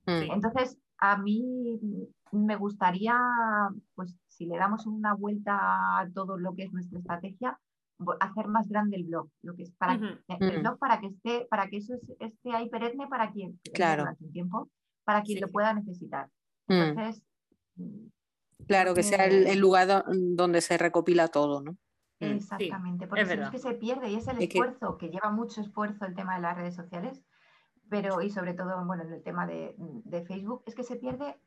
Mm. 0.06 0.32
Entonces, 0.32 0.78
a 0.98 1.16
mí 1.16 1.78
me 2.32 2.56
gustaría, 2.56 3.16
pues 3.94 4.14
si 4.28 4.46
le 4.46 4.56
damos 4.56 4.86
una 4.86 5.14
vuelta 5.14 5.56
a 5.98 6.08
todo 6.14 6.38
lo 6.38 6.54
que 6.54 6.64
es 6.64 6.72
nuestra 6.72 6.98
estrategia, 6.98 7.58
hacer 8.20 8.48
más 8.48 8.68
grande 8.68 8.96
el 8.96 9.04
blog, 9.04 9.28
lo 9.42 9.54
que 9.54 9.64
es 9.64 9.72
para 9.72 9.94
el 9.94 10.00
mm. 10.00 10.62
blog 10.62 10.78
para 10.78 11.00
que 11.00 11.08
esté, 11.08 11.46
para 11.50 11.68
que 11.68 11.78
eso 11.78 11.94
esté 12.18 12.52
ahí 12.52 12.68
perenne 12.70 13.08
para 13.08 13.30
quien 13.30 13.58
claro. 13.74 14.04
un 14.18 14.32
tiempo, 14.32 14.70
para 15.04 15.22
quien 15.22 15.40
lo 15.40 15.48
pueda 15.48 15.74
necesitar. 15.74 16.28
Entonces, 16.68 17.22
claro, 18.66 18.94
que 18.94 19.02
sea 19.02 19.26
el, 19.26 19.58
lugar 19.58 20.04
donde 20.06 20.60
se 20.60 20.78
recopila 20.78 21.28
todo, 21.28 21.62
¿no? 21.62 21.76
Mm, 22.20 22.36
Exactamente, 22.36 23.06
porque 23.06 23.22
es, 23.22 23.30
es 23.30 23.50
que 23.50 23.58
se 23.58 23.72
pierde 23.74 24.10
y 24.10 24.16
es 24.16 24.28
el 24.28 24.42
esfuerzo, 24.42 24.98
que... 24.98 25.08
lleva 25.08 25.30
mucho 25.30 25.60
esfuerzo 25.60 26.04
el 26.04 26.14
tema 26.14 26.36
de 26.36 26.42
las 26.42 26.56
redes 26.56 26.74
sociales, 26.74 27.22
pero 27.88 28.20
y 28.20 28.30
sobre 28.30 28.52
todo, 28.52 28.84
bueno, 28.84 29.04
en 29.04 29.12
el 29.14 29.22
tema 29.22 29.46
de, 29.46 29.74
Facebook, 30.26 30.62
es 30.66 30.74
que 30.74 30.84
se 30.84 30.96
pierde 30.96 31.40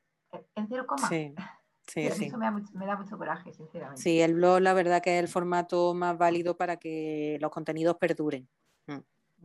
en 0.56 0.68
cero 0.68 0.86
coma. 0.88 1.08
Sí. 1.08 1.34
Sí, 1.86 2.10
sí. 2.12 2.28
Eso 2.28 2.38
me 2.38 2.86
da, 2.86 2.96
mucho, 2.96 3.18
coraje, 3.18 3.52
sinceramente. 3.52 4.02
Sí, 4.02 4.22
el 4.22 4.36
blog 4.36 4.62
la 4.62 4.74
verdad 4.74 5.02
que 5.02 5.18
es 5.18 5.22
el 5.22 5.28
formato 5.28 5.94
más 5.94 6.18
válido 6.18 6.56
para 6.56 6.78
que 6.78 7.38
los 7.42 7.52
contenidos 7.52 7.98
perduren. 7.98 8.48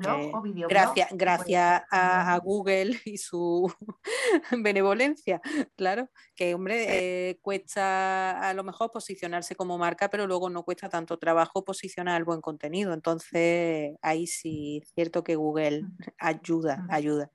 Eh, 0.01 0.33
gracias, 0.69 1.09
gracias 1.13 1.83
a, 1.91 2.39
Google 2.43 3.01
y 3.05 3.19
su 3.19 3.73
benevolencia, 4.63 5.41
claro, 5.77 6.09
que 6.35 6.55
hombre, 6.55 7.31
eh, 7.31 7.39
cuesta 7.43 8.49
a 8.49 8.55
lo 8.55 8.63
mejor 8.65 8.93
posicionarse 8.93 9.57
como 9.57 9.79
marca, 9.79 10.09
pero 10.09 10.27
luego 10.27 10.51
no 10.51 10.63
cuesta 10.63 10.89
tanto 10.89 11.19
trabajo 11.19 11.65
posicionar 11.65 12.19
el 12.19 12.25
buen 12.25 12.41
contenido. 12.41 12.93
Entonces, 12.93 13.97
ahí 14.03 14.27
sí, 14.27 14.81
es 14.83 14.93
cierto 14.95 15.25
que 15.25 15.37
Google 15.37 15.85
ayuda, 16.19 16.87
ayuda. 16.91 17.31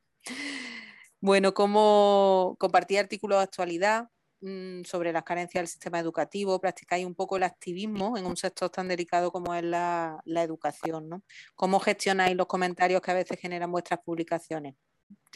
Bueno, 1.19 1.53
como 1.53 2.55
compartí 2.59 2.97
artículos 2.97 3.39
de 3.39 3.43
actualidad, 3.43 4.09
Mm, 4.45 4.83
sobre 4.83 5.13
las 5.13 5.23
carencias 5.23 5.61
del 5.61 5.67
sistema 5.69 5.99
educativo, 5.99 6.59
practicáis 6.59 7.05
un 7.05 7.15
poco 7.15 7.37
el 7.37 7.43
activismo 7.43 8.17
en 8.17 8.25
un 8.25 8.35
sector 8.35 8.69
tan 8.69 8.89
delicado 8.89 9.31
como 9.31 9.55
es 9.55 9.63
la, 9.63 10.21
educación, 10.25 11.07
¿no? 11.07 11.23
¿Cómo 11.55 11.79
gestionáis 11.79 12.35
los 12.35 12.47
comentarios 12.47 13.01
que 13.01 13.11
a 13.11 13.13
veces 13.13 13.39
generan 13.39 13.71
vuestras 13.71 14.01
publicaciones? 14.01 14.75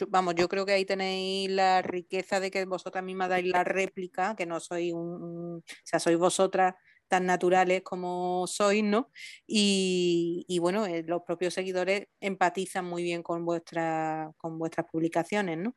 vamos, 0.08 0.34
yo 0.34 0.48
creo 0.48 0.66
que 0.66 0.72
ahí 0.72 0.84
tenéis 0.84 1.50
la 1.50 1.82
riqueza 1.82 2.40
de 2.40 2.50
que 2.50 2.64
vosotras 2.66 3.02
mismas 3.02 3.30
dais 3.30 3.46
la 3.46 3.64
réplica, 3.64 4.34
que 4.36 4.44
no 4.44 4.60
sois 4.60 4.92
un, 4.92 5.58
o 5.58 5.62
sea, 5.84 6.00
sois 6.00 6.18
vosotras 6.18 6.74
tan 7.08 7.24
naturales 7.26 7.82
como 7.82 8.46
sois, 8.46 8.84
¿no? 8.84 9.10
Y, 9.46 10.58
bueno, 10.60 10.84
eh, 10.86 11.02
los 11.06 11.22
propios 11.22 11.54
seguidores 11.54 12.08
empatizan 12.20 12.84
muy 12.84 13.02
bien 13.02 13.22
con, 13.22 13.44
vuestra, 13.46 14.32
con 14.36 14.58
vuestras 14.58 14.86
publicaciones, 14.90 15.58
¿no? 15.58 15.74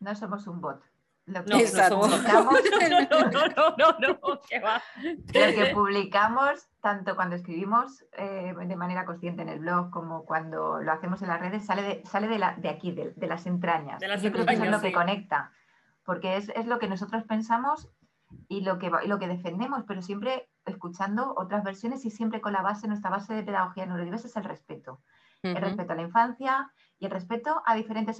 No 0.00 0.14
somos 0.16 0.46
un 0.48 0.60
bot. 0.60 0.91
Lo 1.26 1.44
que, 1.44 1.66
publicamos, 1.88 2.10
lo 5.32 5.54
que 5.54 5.70
publicamos, 5.72 6.68
tanto 6.80 7.14
cuando 7.14 7.36
escribimos 7.36 8.04
eh, 8.18 8.52
de 8.66 8.76
manera 8.76 9.04
consciente 9.04 9.42
en 9.42 9.48
el 9.48 9.60
blog 9.60 9.90
como 9.90 10.24
cuando 10.24 10.80
lo 10.80 10.92
hacemos 10.92 11.22
en 11.22 11.28
las 11.28 11.38
redes, 11.38 11.64
sale 11.64 11.82
de, 11.82 12.04
sale 12.06 12.26
de, 12.26 12.40
la, 12.40 12.56
de 12.56 12.68
aquí, 12.68 12.90
de, 12.90 13.14
las 13.28 13.46
entrañas. 13.46 14.02
Yo 14.20 14.32
creo 14.32 14.44
que 14.44 14.54
es 14.54 14.70
lo 14.70 14.80
que 14.80 14.92
conecta, 14.92 15.52
porque 16.04 16.36
es, 16.36 16.48
es, 16.56 16.66
lo 16.66 16.80
que 16.80 16.88
nosotros 16.88 17.22
pensamos 17.22 17.88
y 18.48 18.62
lo 18.62 18.80
que, 18.80 18.90
lo 19.06 19.20
que 19.20 19.28
defendemos, 19.28 19.84
pero 19.86 20.02
siempre 20.02 20.48
escuchando 20.66 21.34
otras 21.36 21.62
versiones 21.62 22.04
y 22.04 22.10
siempre 22.10 22.40
con 22.40 22.52
la 22.52 22.62
base, 22.62 22.88
nuestra 22.88 23.10
base 23.10 23.32
de 23.32 23.44
pedagogía 23.44 23.86
neurodiversa 23.86 24.26
es 24.26 24.36
el 24.36 24.44
respeto. 24.44 25.00
El 25.42 25.56
respeto 25.56 25.92
a 25.92 25.96
la 25.96 26.02
infancia, 26.02 26.72
y 27.02 27.06
el 27.06 27.10
respeto 27.10 27.60
a 27.66 27.74
diferentes, 27.74 28.16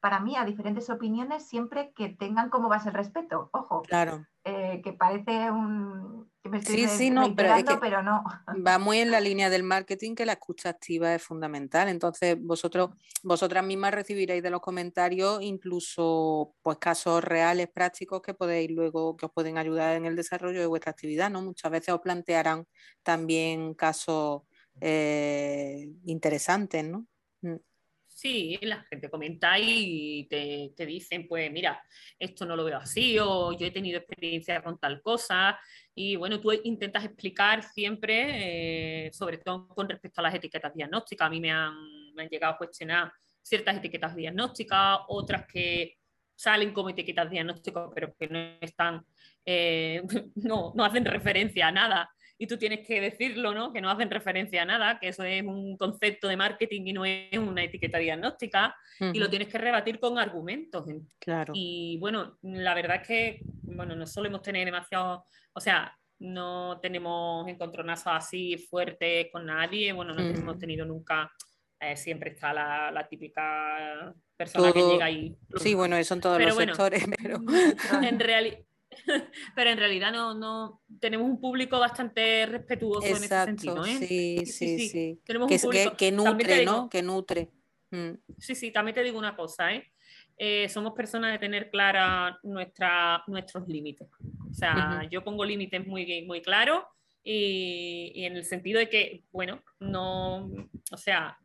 para 0.00 0.20
mí, 0.20 0.36
a 0.36 0.44
diferentes 0.44 0.90
opiniones, 0.90 1.48
siempre 1.48 1.94
que 1.96 2.10
tengan 2.10 2.50
como 2.50 2.68
base 2.68 2.90
el 2.90 2.94
respeto. 2.94 3.48
Ojo, 3.54 3.80
claro. 3.80 4.26
Eh, 4.44 4.82
que 4.84 4.92
parece 4.92 5.50
un... 5.50 6.30
Que 6.42 6.50
me 6.50 6.58
estoy 6.58 6.76
sí, 6.76 6.88
sí, 6.88 7.10
no, 7.10 7.34
pero, 7.34 7.54
pero 7.80 8.02
no. 8.02 8.22
Va 8.66 8.78
muy 8.78 8.98
en 8.98 9.10
la 9.10 9.20
línea 9.20 9.48
del 9.48 9.62
marketing 9.62 10.14
que 10.14 10.26
la 10.26 10.34
escucha 10.34 10.68
activa 10.68 11.14
es 11.14 11.22
fundamental. 11.22 11.88
Entonces, 11.88 12.36
vosotros, 12.38 12.90
vosotras 13.22 13.64
mismas 13.64 13.94
recibiréis 13.94 14.42
de 14.42 14.50
los 14.50 14.60
comentarios 14.60 15.40
incluso 15.40 16.54
pues 16.60 16.76
casos 16.76 17.24
reales, 17.24 17.68
prácticos 17.72 18.20
que 18.20 18.34
podéis 18.34 18.70
luego, 18.70 19.16
que 19.16 19.24
os 19.24 19.32
pueden 19.32 19.56
ayudar 19.56 19.96
en 19.96 20.04
el 20.04 20.16
desarrollo 20.16 20.60
de 20.60 20.66
vuestra 20.66 20.90
actividad, 20.90 21.30
¿no? 21.30 21.40
Muchas 21.40 21.70
veces 21.70 21.94
os 21.94 22.00
plantearán 22.00 22.66
también 23.02 23.72
casos 23.72 24.42
eh, 24.80 25.88
interesantes, 26.04 26.84
¿no? 26.84 27.06
Mm. 27.42 27.56
Sí, 28.06 28.58
la 28.62 28.82
gente 28.82 29.08
comenta 29.08 29.56
y 29.60 30.26
te, 30.28 30.72
te, 30.76 30.84
dicen, 30.86 31.28
pues 31.28 31.52
mira, 31.52 31.80
esto 32.18 32.44
no 32.44 32.56
lo 32.56 32.64
veo 32.64 32.78
así 32.78 33.16
o 33.20 33.56
yo 33.56 33.64
he 33.64 33.70
tenido 33.70 33.98
experiencia 33.98 34.60
con 34.60 34.76
tal 34.76 35.00
cosa. 35.02 35.56
Y 35.94 36.16
bueno, 36.16 36.40
tú 36.40 36.50
intentas 36.52 37.04
explicar 37.04 37.62
siempre, 37.62 39.06
eh, 39.06 39.12
sobre 39.12 39.38
todo 39.38 39.68
con 39.68 39.88
respecto 39.88 40.20
a 40.20 40.24
las 40.24 40.34
etiquetas 40.34 40.74
diagnósticas. 40.74 41.26
A 41.26 41.30
mí 41.30 41.40
me 41.40 41.52
han, 41.52 41.74
me 42.14 42.24
han 42.24 42.28
llegado 42.28 42.54
a 42.54 42.58
cuestionar 42.58 43.12
ciertas 43.40 43.76
etiquetas 43.76 44.16
diagnósticas, 44.16 44.98
otras 45.06 45.46
que 45.46 45.96
salen 46.34 46.72
como 46.72 46.90
etiquetas 46.90 47.30
diagnósticas, 47.30 47.88
pero 47.94 48.14
que 48.14 48.28
no 48.28 48.38
están, 48.60 49.04
eh, 49.44 50.02
no, 50.34 50.72
no 50.74 50.84
hacen 50.84 51.04
referencia 51.04 51.68
a 51.68 51.72
nada 51.72 52.10
y 52.38 52.46
tú 52.46 52.56
tienes 52.56 52.86
que 52.86 53.00
decirlo, 53.00 53.52
¿no? 53.52 53.72
Que 53.72 53.80
no 53.80 53.90
hacen 53.90 54.10
referencia 54.10 54.62
a 54.62 54.64
nada, 54.64 54.98
que 55.00 55.08
eso 55.08 55.24
es 55.24 55.42
un 55.42 55.76
concepto 55.76 56.28
de 56.28 56.36
marketing 56.36 56.82
y 56.86 56.92
no 56.92 57.04
es 57.04 57.36
una 57.36 57.64
etiqueta 57.64 57.98
diagnóstica, 57.98 58.76
y 59.00 59.18
lo 59.18 59.28
tienes 59.28 59.48
que 59.48 59.58
rebatir 59.58 59.98
con 59.98 60.18
argumentos. 60.18 60.86
Claro. 61.18 61.52
Y 61.56 61.98
bueno, 61.98 62.38
la 62.42 62.74
verdad 62.74 63.00
es 63.02 63.08
que, 63.08 63.40
bueno, 63.62 63.96
no 63.96 64.06
solemos 64.06 64.40
tener 64.40 64.64
demasiado, 64.64 65.24
o 65.52 65.60
sea, 65.60 65.96
no 66.20 66.78
tenemos 66.80 67.46
encontronazos 67.48 68.12
así 68.14 68.56
fuertes 68.56 69.28
con 69.32 69.46
nadie, 69.46 69.92
bueno, 69.92 70.14
no 70.14 70.22
hemos 70.22 70.58
tenido 70.58 70.86
nunca, 70.86 71.32
eh, 71.80 71.96
siempre 71.96 72.30
está 72.30 72.52
la, 72.52 73.06
típica 73.08 74.14
persona 74.36 74.72
que 74.72 74.80
llega 74.80 75.10
y... 75.10 75.36
Sí, 75.56 75.74
bueno, 75.74 75.96
eso 75.96 76.14
en 76.14 76.20
todos 76.20 76.40
los 76.40 76.56
sectores, 76.56 77.04
pero... 77.22 77.40
En, 78.02 78.18
realidad 78.20 78.58
pero 79.54 79.70
en 79.70 79.78
realidad 79.78 80.12
no, 80.12 80.34
no 80.34 80.82
tenemos 81.00 81.28
un 81.28 81.40
público 81.40 81.78
bastante 81.78 82.46
respetuoso 82.46 83.06
en 83.06 83.24
ese 83.24 83.44
sentido. 83.44 83.84
¿eh? 83.84 83.96
Sí, 83.98 84.46
sí, 84.46 84.88
sí. 84.88 85.20
que, 85.96 86.12
nutre, 86.12 86.64
¿no? 86.64 86.88
Que 86.88 87.02
nutre. 87.02 87.50
Sí, 88.38 88.54
sí, 88.54 88.70
también 88.70 88.94
te 88.94 89.02
digo 89.02 89.18
una 89.18 89.34
cosa, 89.34 89.72
¿eh? 89.72 89.90
eh, 90.36 90.68
somos 90.68 90.92
personas 90.92 91.32
de 91.32 91.38
tener 91.38 91.70
clara 91.70 92.38
nuestra, 92.42 93.22
nuestros 93.26 93.66
límites. 93.66 94.08
O 94.50 94.54
sea, 94.54 95.06
yo 95.10 95.24
pongo 95.24 95.44
límites 95.44 95.86
muy, 95.86 96.22
muy 96.26 96.42
claros 96.42 96.84
y, 97.24 98.12
y, 98.14 98.24
en 98.24 98.36
el 98.36 98.44
sentido 98.44 98.78
de 98.78 98.88
que, 98.88 99.24
bueno, 99.32 99.62
no, 99.80 100.50
o 100.90 100.96
sea, 100.96 101.38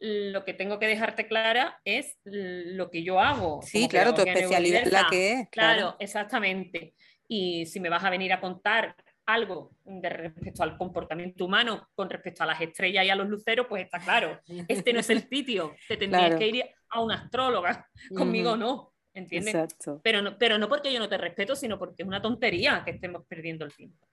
lo 0.00 0.44
que 0.46 0.54
tengo 0.54 0.78
que 0.78 0.86
dejarte 0.86 1.28
clara 1.28 1.78
es 1.84 2.18
lo 2.24 2.90
que 2.90 3.02
yo 3.02 3.20
hago. 3.20 3.60
Sí, 3.62 3.86
claro, 3.86 4.14
tu 4.14 4.22
especialidad 4.22 4.82
es 4.82 4.92
la 4.92 5.06
que 5.10 5.32
es. 5.32 5.48
Claro. 5.50 5.96
exactamente. 5.98 6.94
Y 7.28 7.66
si 7.66 7.80
me 7.80 7.90
vas 7.90 8.02
a 8.02 8.10
venir 8.10 8.32
a 8.32 8.40
contar 8.40 8.96
algo 9.26 9.72
de 9.84 10.08
respecto 10.08 10.62
al 10.62 10.76
comportamiento 10.76 11.44
humano 11.44 11.88
con 11.94 12.10
respecto 12.10 12.42
a 12.42 12.46
las 12.46 12.60
estrellas 12.60 13.04
y 13.04 13.10
a 13.10 13.14
los 13.14 13.28
luceros, 13.28 13.66
pues 13.68 13.84
está 13.84 14.00
claro, 14.00 14.40
este 14.68 14.92
no 14.92 15.00
es 15.00 15.10
el 15.10 15.28
sitio, 15.28 15.76
te 15.86 15.96
tendrías 15.96 16.34
que 16.34 16.48
ir 16.48 16.64
a 16.88 17.00
una 17.00 17.16
astróloga, 17.16 17.88
conmigo 18.16 18.56
no, 18.56 18.94
¿entiendes? 19.14 19.54
Exacto. 19.54 20.00
Pero 20.02 20.22
no, 20.22 20.38
pero 20.38 20.58
no 20.58 20.68
porque 20.68 20.92
yo 20.92 20.98
no 20.98 21.08
te 21.08 21.18
respeto, 21.18 21.54
sino 21.54 21.78
porque 21.78 22.02
es 22.02 22.08
una 22.08 22.22
tontería 22.22 22.82
que 22.84 22.92
estemos 22.92 23.24
perdiendo 23.28 23.64
el 23.64 23.72
tiempo. 23.72 24.08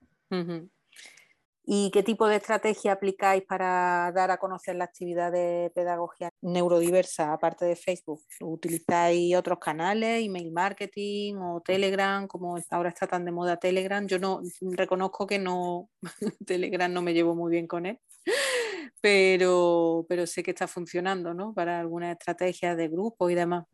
¿Y 1.70 1.90
qué 1.90 2.02
tipo 2.02 2.26
de 2.26 2.36
estrategia 2.36 2.92
aplicáis 2.92 3.42
para 3.42 4.10
dar 4.12 4.30
a 4.30 4.38
conocer 4.38 4.74
la 4.74 4.84
actividad 4.84 5.30
de 5.30 5.70
pedagogía 5.74 6.30
neurodiversa, 6.40 7.34
aparte 7.34 7.66
de 7.66 7.76
Facebook? 7.76 8.22
¿Utilizáis 8.40 9.36
otros 9.36 9.58
canales, 9.58 10.24
email 10.24 10.50
marketing 10.50 11.34
o 11.34 11.60
Telegram, 11.60 12.26
como 12.26 12.56
ahora 12.70 12.88
está 12.88 13.06
tan 13.06 13.26
de 13.26 13.32
moda 13.32 13.58
Telegram? 13.58 14.06
Yo 14.06 14.18
no 14.18 14.40
reconozco 14.78 15.26
que 15.26 15.38
no, 15.38 15.90
Telegram 16.46 16.90
no 16.90 17.02
me 17.02 17.12
llevo 17.12 17.34
muy 17.34 17.50
bien 17.50 17.66
con 17.66 17.84
él, 17.84 18.00
pero, 19.02 20.06
pero 20.08 20.26
sé 20.26 20.42
que 20.42 20.52
está 20.52 20.68
funcionando, 20.68 21.34
¿no? 21.34 21.52
Para 21.52 21.80
algunas 21.80 22.12
estrategias 22.12 22.78
de 22.78 22.88
grupo 22.88 23.28
y 23.28 23.34
demás. 23.34 23.66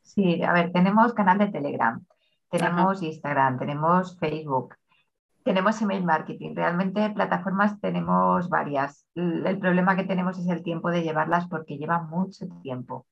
Sí, 0.00 0.42
a 0.42 0.54
ver, 0.54 0.72
tenemos 0.72 1.12
canal 1.12 1.36
de 1.36 1.48
Telegram, 1.48 2.02
tenemos 2.50 3.02
Instagram, 3.02 3.58
tenemos 3.58 4.18
Facebook, 4.18 4.76
tenemos 5.44 5.80
email 5.82 6.04
marketing. 6.04 6.54
Realmente 6.54 7.10
plataformas 7.10 7.80
tenemos 7.80 8.48
varias. 8.48 9.06
El 9.14 9.58
problema 9.58 9.96
que 9.96 10.04
tenemos 10.04 10.38
es 10.38 10.48
el 10.48 10.62
tiempo 10.62 10.90
de 10.90 11.02
llevarlas 11.02 11.48
porque 11.48 11.78
lleva 11.78 12.02
mucho 12.02 12.46
tiempo. 12.62 13.06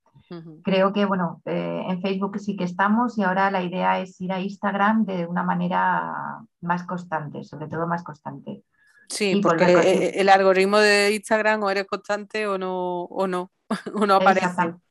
Creo 0.63 0.93
que, 0.93 1.07
bueno, 1.07 1.43
eh, 1.45 1.83
en 1.89 2.01
Facebook 2.01 2.39
sí 2.39 2.57
que 2.57 2.63
estamos 2.63 3.19
y 3.19 3.25
ahora 3.25 3.51
la 3.51 3.63
idea 3.63 3.99
es 3.99 4.21
ir 4.21 4.33
a 4.33 4.41
Instagram 4.41 5.05
de 5.05 5.27
una 5.27 5.43
manera 5.43 6.45
más 6.61 6.85
constante, 6.85 7.43
sobre 7.43 7.67
todo 7.67 7.89
más 7.89 8.05
constante. 8.05 8.63
Sí, 9.09 9.41
porque 9.43 10.13
el 10.15 10.29
algoritmo 10.29 10.79
de 10.79 11.15
Instagram 11.15 11.65
o 11.65 11.71
eres 11.71 11.87
constante 11.87 12.47
o 12.47 12.59
no, 12.59 13.03
o 13.03 13.27
no, 13.27 13.51
o 13.95 14.07
no 14.07 14.15
aparece. 14.15 14.47
Exactamente, 14.47 14.85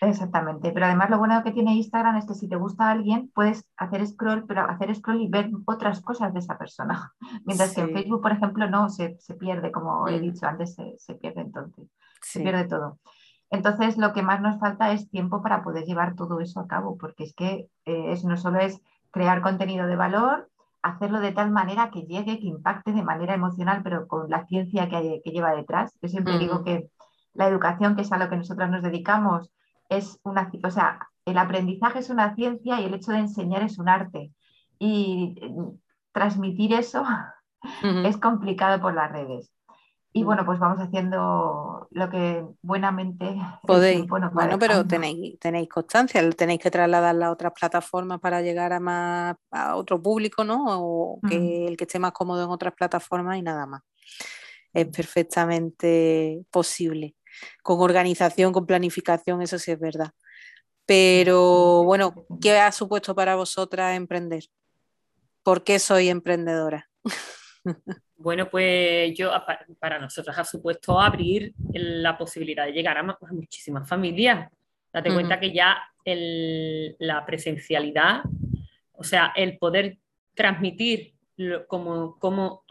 pero 0.00 0.86
además 0.86 1.10
lo 1.10 1.18
bueno 1.18 1.42
que 1.42 1.52
tiene 1.52 1.74
Instagram 1.74 2.16
es 2.16 2.26
que 2.26 2.34
si 2.34 2.48
te 2.48 2.56
gusta 2.56 2.90
alguien 2.90 3.30
puedes 3.34 3.64
hacer 3.76 4.06
scroll, 4.06 4.44
pero 4.46 4.68
hacer 4.68 4.94
scroll 4.94 5.22
y 5.22 5.28
ver 5.28 5.50
otras 5.64 6.00
cosas 6.02 6.32
de 6.32 6.40
esa 6.40 6.58
persona. 6.58 7.12
Mientras 7.44 7.74
que 7.74 7.80
en 7.80 7.92
Facebook, 7.92 8.22
por 8.22 8.32
ejemplo, 8.32 8.68
no, 8.68 8.88
se, 8.88 9.16
pierde, 9.38 9.72
como 9.72 10.08
he 10.08 10.20
dicho 10.20 10.46
antes, 10.46 10.74
se, 10.74 11.14
pierde 11.14 11.42
entonces, 11.42 11.88
se 12.20 12.40
pierde 12.40 12.64
todo. 12.64 12.98
Entonces, 13.50 13.96
lo 13.96 14.12
que 14.12 14.22
más 14.22 14.40
nos 14.40 14.58
falta 14.58 14.92
es 14.92 15.08
tiempo 15.08 15.42
para 15.42 15.62
poder 15.62 15.84
llevar 15.84 16.14
todo 16.14 16.40
eso 16.40 16.60
a 16.60 16.66
cabo, 16.66 16.98
porque 16.98 17.24
es 17.24 17.34
que 17.34 17.68
eh, 17.84 18.14
no 18.24 18.36
solo 18.36 18.58
es 18.58 18.80
crear 19.10 19.40
contenido 19.40 19.86
de 19.86 19.96
valor, 19.96 20.50
hacerlo 20.82 21.20
de 21.20 21.32
tal 21.32 21.50
manera 21.50 21.90
que 21.90 22.02
llegue, 22.02 22.38
que 22.38 22.46
impacte 22.46 22.92
de 22.92 23.02
manera 23.02 23.34
emocional, 23.34 23.82
pero 23.82 24.06
con 24.06 24.28
la 24.28 24.46
ciencia 24.46 24.88
que, 24.88 25.22
lleva 25.24 25.54
detrás. 25.54 25.96
Yo 26.02 26.08
siempre 26.08 26.38
digo 26.38 26.64
que 26.64 26.90
la 27.34 27.48
educación, 27.48 27.96
que 27.96 28.02
es 28.02 28.12
a 28.12 28.18
lo 28.18 28.28
que 28.28 28.36
nosotros 28.36 28.70
nos 28.70 28.82
dedicamos, 28.82 29.50
es 29.88 30.18
una, 30.22 30.50
o 30.62 30.70
sea, 30.70 30.98
el 31.24 31.38
aprendizaje 31.38 31.98
es 31.98 32.10
una 32.10 32.34
ciencia 32.34 32.80
y 32.80 32.84
el 32.84 32.94
hecho 32.94 33.12
de 33.12 33.18
enseñar 33.18 33.62
es 33.62 33.78
un 33.78 33.88
arte. 33.88 34.32
Y 34.78 35.34
mm, 35.40 35.78
transmitir 36.12 36.72
eso 36.72 37.04
es 38.04 38.16
complicado 38.16 38.80
por 38.80 38.94
las 38.94 39.10
redes. 39.10 39.52
Y 40.12 40.22
bueno, 40.22 40.46
pues 40.46 40.58
vamos 40.58 40.78
haciendo 40.80 41.88
lo 41.90 42.08
que 42.08 42.42
buenamente 42.62 43.36
podéis. 43.66 44.06
Bueno, 44.06 44.58
pero 44.58 44.86
tenéis, 44.86 45.38
tenéis 45.38 45.68
constancia, 45.68 46.26
tenéis 46.30 46.58
que 46.58 46.70
trasladarla 46.70 47.26
a 47.26 47.32
otras 47.32 47.52
plataformas 47.52 48.18
para 48.18 48.40
llegar 48.40 48.72
a 48.72 48.80
más 48.80 49.36
a 49.50 49.76
otro 49.76 50.00
público, 50.00 50.42
¿no? 50.42 50.64
O 50.68 51.20
que 51.28 51.66
el 51.66 51.76
que 51.76 51.84
esté 51.84 51.98
más 51.98 52.12
cómodo 52.12 52.44
en 52.44 52.50
otras 52.50 52.72
plataformas 52.72 53.36
y 53.36 53.42
nada 53.42 53.66
más. 53.66 53.82
Es 54.72 54.86
perfectamente 54.86 56.46
posible 56.50 57.14
con 57.62 57.80
organización, 57.80 58.52
con 58.52 58.66
planificación, 58.66 59.42
eso 59.42 59.58
sí 59.58 59.72
es 59.72 59.78
verdad. 59.78 60.10
Pero 60.86 61.82
bueno, 61.84 62.26
¿qué 62.40 62.58
ha 62.58 62.70
supuesto 62.72 63.14
para 63.14 63.34
vosotras 63.34 63.96
emprender? 63.96 64.44
¿Por 65.42 65.64
qué 65.64 65.78
soy 65.78 66.08
emprendedora? 66.08 66.88
Bueno, 68.18 68.48
pues 68.48 69.12
yo, 69.14 69.30
para 69.78 69.98
nosotros 69.98 70.36
ha 70.38 70.44
supuesto 70.44 70.98
abrir 70.98 71.52
la 71.72 72.16
posibilidad 72.16 72.64
de 72.64 72.72
llegar 72.72 72.96
a, 72.96 73.02
muchísimas 73.30 73.86
familias. 73.86 74.50
Date 74.92 75.12
cuenta 75.12 75.38
que 75.38 75.52
ya 75.52 75.76
la 76.04 77.26
presencialidad, 77.26 78.22
o 78.92 79.04
sea, 79.04 79.32
el 79.36 79.58
poder 79.58 79.98
transmitir 80.34 81.12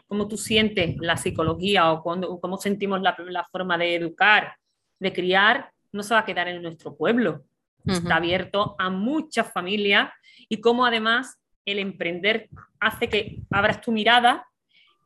cómo, 0.06 0.28
tú 0.28 0.36
sientes 0.36 0.96
la 0.98 1.16
psicología 1.16 1.92
o 1.92 2.02
cómo 2.40 2.58
sentimos 2.58 3.00
la, 3.02 3.16
la 3.28 3.44
forma 3.44 3.76
de 3.78 3.94
educar 3.94 4.56
de 4.98 5.12
criar 5.12 5.70
no 5.92 6.02
se 6.02 6.14
va 6.14 6.20
a 6.20 6.24
quedar 6.24 6.48
en 6.48 6.62
nuestro 6.62 6.96
pueblo. 6.96 7.44
Está 7.84 8.16
abierto 8.16 8.74
a 8.78 8.90
muchas 8.90 9.52
familias 9.52 10.10
y 10.48 10.60
cómo 10.60 10.84
además 10.84 11.38
el 11.64 11.78
emprender 11.78 12.48
hace 12.80 13.08
que 13.08 13.38
abras 13.50 13.80
tu 13.80 13.92
mirada 13.92 14.44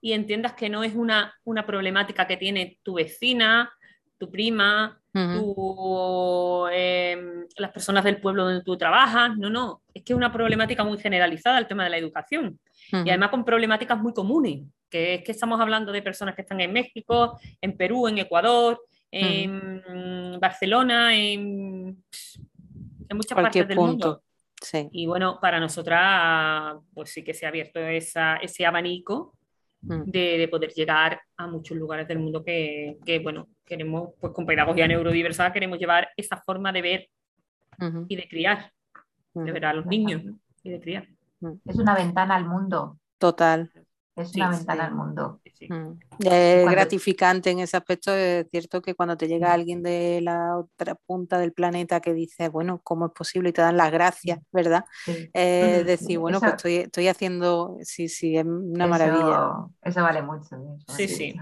y 0.01 0.13
entiendas 0.13 0.55
que 0.55 0.71
no 0.71 0.83
es 0.83 0.95
una, 0.95 1.35
una 1.45 1.67
problemática 1.67 2.27
que 2.27 2.39
tiene 2.39 2.79
tu 2.83 2.95
vecina, 2.95 3.71
tu 4.17 4.31
prima, 4.31 4.99
em, 6.73 7.47
las 7.57 7.71
personas 7.71 8.03
del 8.03 8.19
pueblo 8.19 8.45
donde 8.45 8.65
tú 8.65 8.79
trabajas. 8.79 9.37
No, 9.37 9.51
no, 9.51 9.83
es 9.93 10.03
que 10.03 10.15
es 10.15 10.17
una 10.17 10.33
problemática 10.33 10.83
muy 10.83 10.99
generalizada 10.99 11.59
el 11.59 11.67
tema 11.67 11.85
de 11.85 11.91
la 11.91 11.99
educación. 11.99 12.59
Y 12.93 13.11
además 13.11 13.29
con 13.29 13.45
problemáticas 13.45 14.01
muy 14.01 14.15
comunes, 14.15 14.63
que 14.91 15.15
es 15.15 15.25
que 15.25 15.33
estamos 15.33 15.61
hablando 15.61 15.93
de 15.93 16.03
personas 16.03 16.35
que 16.35 16.43
están 16.43 16.61
en 16.61 16.73
México, 16.73 17.39
en 17.61 17.77
Perú, 17.77 18.09
en 18.09 18.19
Ecuador, 18.19 18.81
en 19.11 20.39
Barcelona, 20.41 21.15
en, 21.17 22.05
muchas 23.13 23.35
partes 23.35 23.67
del 23.67 23.77
mundo. 23.77 24.23
Y 24.93 25.07
bueno, 25.07 25.39
para 25.41 25.59
nosotras, 25.59 26.77
pues 26.93 27.11
sí 27.11 27.25
que 27.25 27.33
se 27.33 27.47
ha 27.47 27.49
abierto 27.49 27.81
ese 27.81 28.67
abanico 28.67 29.35
de, 29.81 30.49
poder 30.51 30.73
llegar 30.73 31.21
a 31.37 31.47
muchos 31.47 31.77
lugares 31.77 32.07
del 32.07 32.19
mundo 32.19 32.45
que, 32.45 33.21
bueno, 33.23 33.49
queremos, 33.65 34.11
pues 34.21 34.33
con 34.33 34.45
pedagogía 34.45 34.87
neurodiversa, 34.87 35.53
queremos 35.53 35.79
llevar 35.79 36.09
esa 36.17 36.37
forma 36.37 36.73
de 36.73 36.83
ver 36.83 37.09
y 38.09 38.17
de 38.17 38.29
criar, 38.29 38.73
de 39.33 39.53
ver 39.53 39.65
a 39.65 39.73
los 39.73 39.87
niños 39.87 40.23
y 40.63 40.71
de 40.71 40.81
criar. 40.81 41.09
Es 41.65 41.77
una 41.77 41.95
ventana 41.95 42.37
al 42.37 42.45
mundo. 42.45 42.99
Total. 43.19 43.71
Es 44.21 44.35
una 44.35 44.51
ventana 44.51 44.87
al 44.87 44.95
mundo. 44.95 45.41
Mm. 45.69 45.93
Es 46.25 46.71
gratificante 46.71 47.51
en 47.51 47.61
ese 47.61 47.77
aspecto. 47.77 48.15
Es 48.15 48.47
cierto 48.51 48.83
que 48.83 48.95
cuando 48.95 49.17
te 49.17 49.29
llega 49.29 49.49
mm. 49.49 49.53
alguien 49.53 49.83
de 49.83 50.21
la 50.21 50.59
otra 50.59 50.95
punta 50.95 51.39
del 51.39 51.53
planeta 51.53 52.01
que 52.01 52.13
dice, 52.13 52.49
bueno, 52.49 52.81
¿cómo 52.83 53.07
es 53.07 53.13
posible? 53.13 53.51
Y 53.51 53.53
te 53.53 53.63
dan 53.63 53.77
las 53.77 53.91
gracias, 53.91 54.39
¿verdad? 54.53 54.85
Es 55.33 55.87
decir, 55.87 56.19
bueno, 56.19 56.41
pues 56.41 56.53
estoy, 56.53 56.77
estoy 56.77 57.09
haciendo, 57.09 57.77
sí, 57.83 58.09
sí, 58.09 58.37
es 58.37 58.45
una 58.45 58.87
maravilla. 58.87 59.67
Eso 59.83 60.03
vale 60.03 60.23
mucho. 60.23 60.57
sí, 60.89 61.09
sí. 61.09 61.35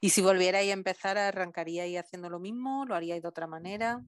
Y 0.00 0.10
si 0.10 0.22
volvierais 0.22 0.70
a 0.70 0.72
empezar, 0.72 1.18
¿arrancaríais 1.18 1.98
haciendo 1.98 2.30
lo 2.30 2.38
mismo? 2.38 2.86
¿Lo 2.86 2.94
haríais 2.94 3.20
de 3.22 3.28
otra 3.28 3.46
manera? 3.46 4.02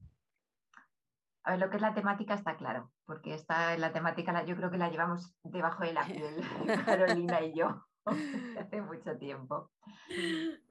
A 1.45 1.53
ver, 1.53 1.61
lo 1.61 1.71
que 1.71 1.77
es 1.77 1.83
la 1.83 1.95
temática 1.95 2.35
está 2.35 2.57
claro, 2.57 2.93
porque 3.05 3.35
está 3.35 3.77
la 3.77 3.93
temática, 3.93 4.45
yo 4.45 4.57
creo 4.57 4.71
que 4.71 4.79
la 4.79 4.91
llevamos 4.91 5.35
debajo 5.43 5.83
de 5.83 5.93
la 5.93 6.05
piel, 6.05 6.37
Carolina 6.87 7.41
y 7.43 7.55
yo, 7.55 7.85
hace 8.59 8.81
mucho 8.81 9.17
tiempo. 9.19 9.71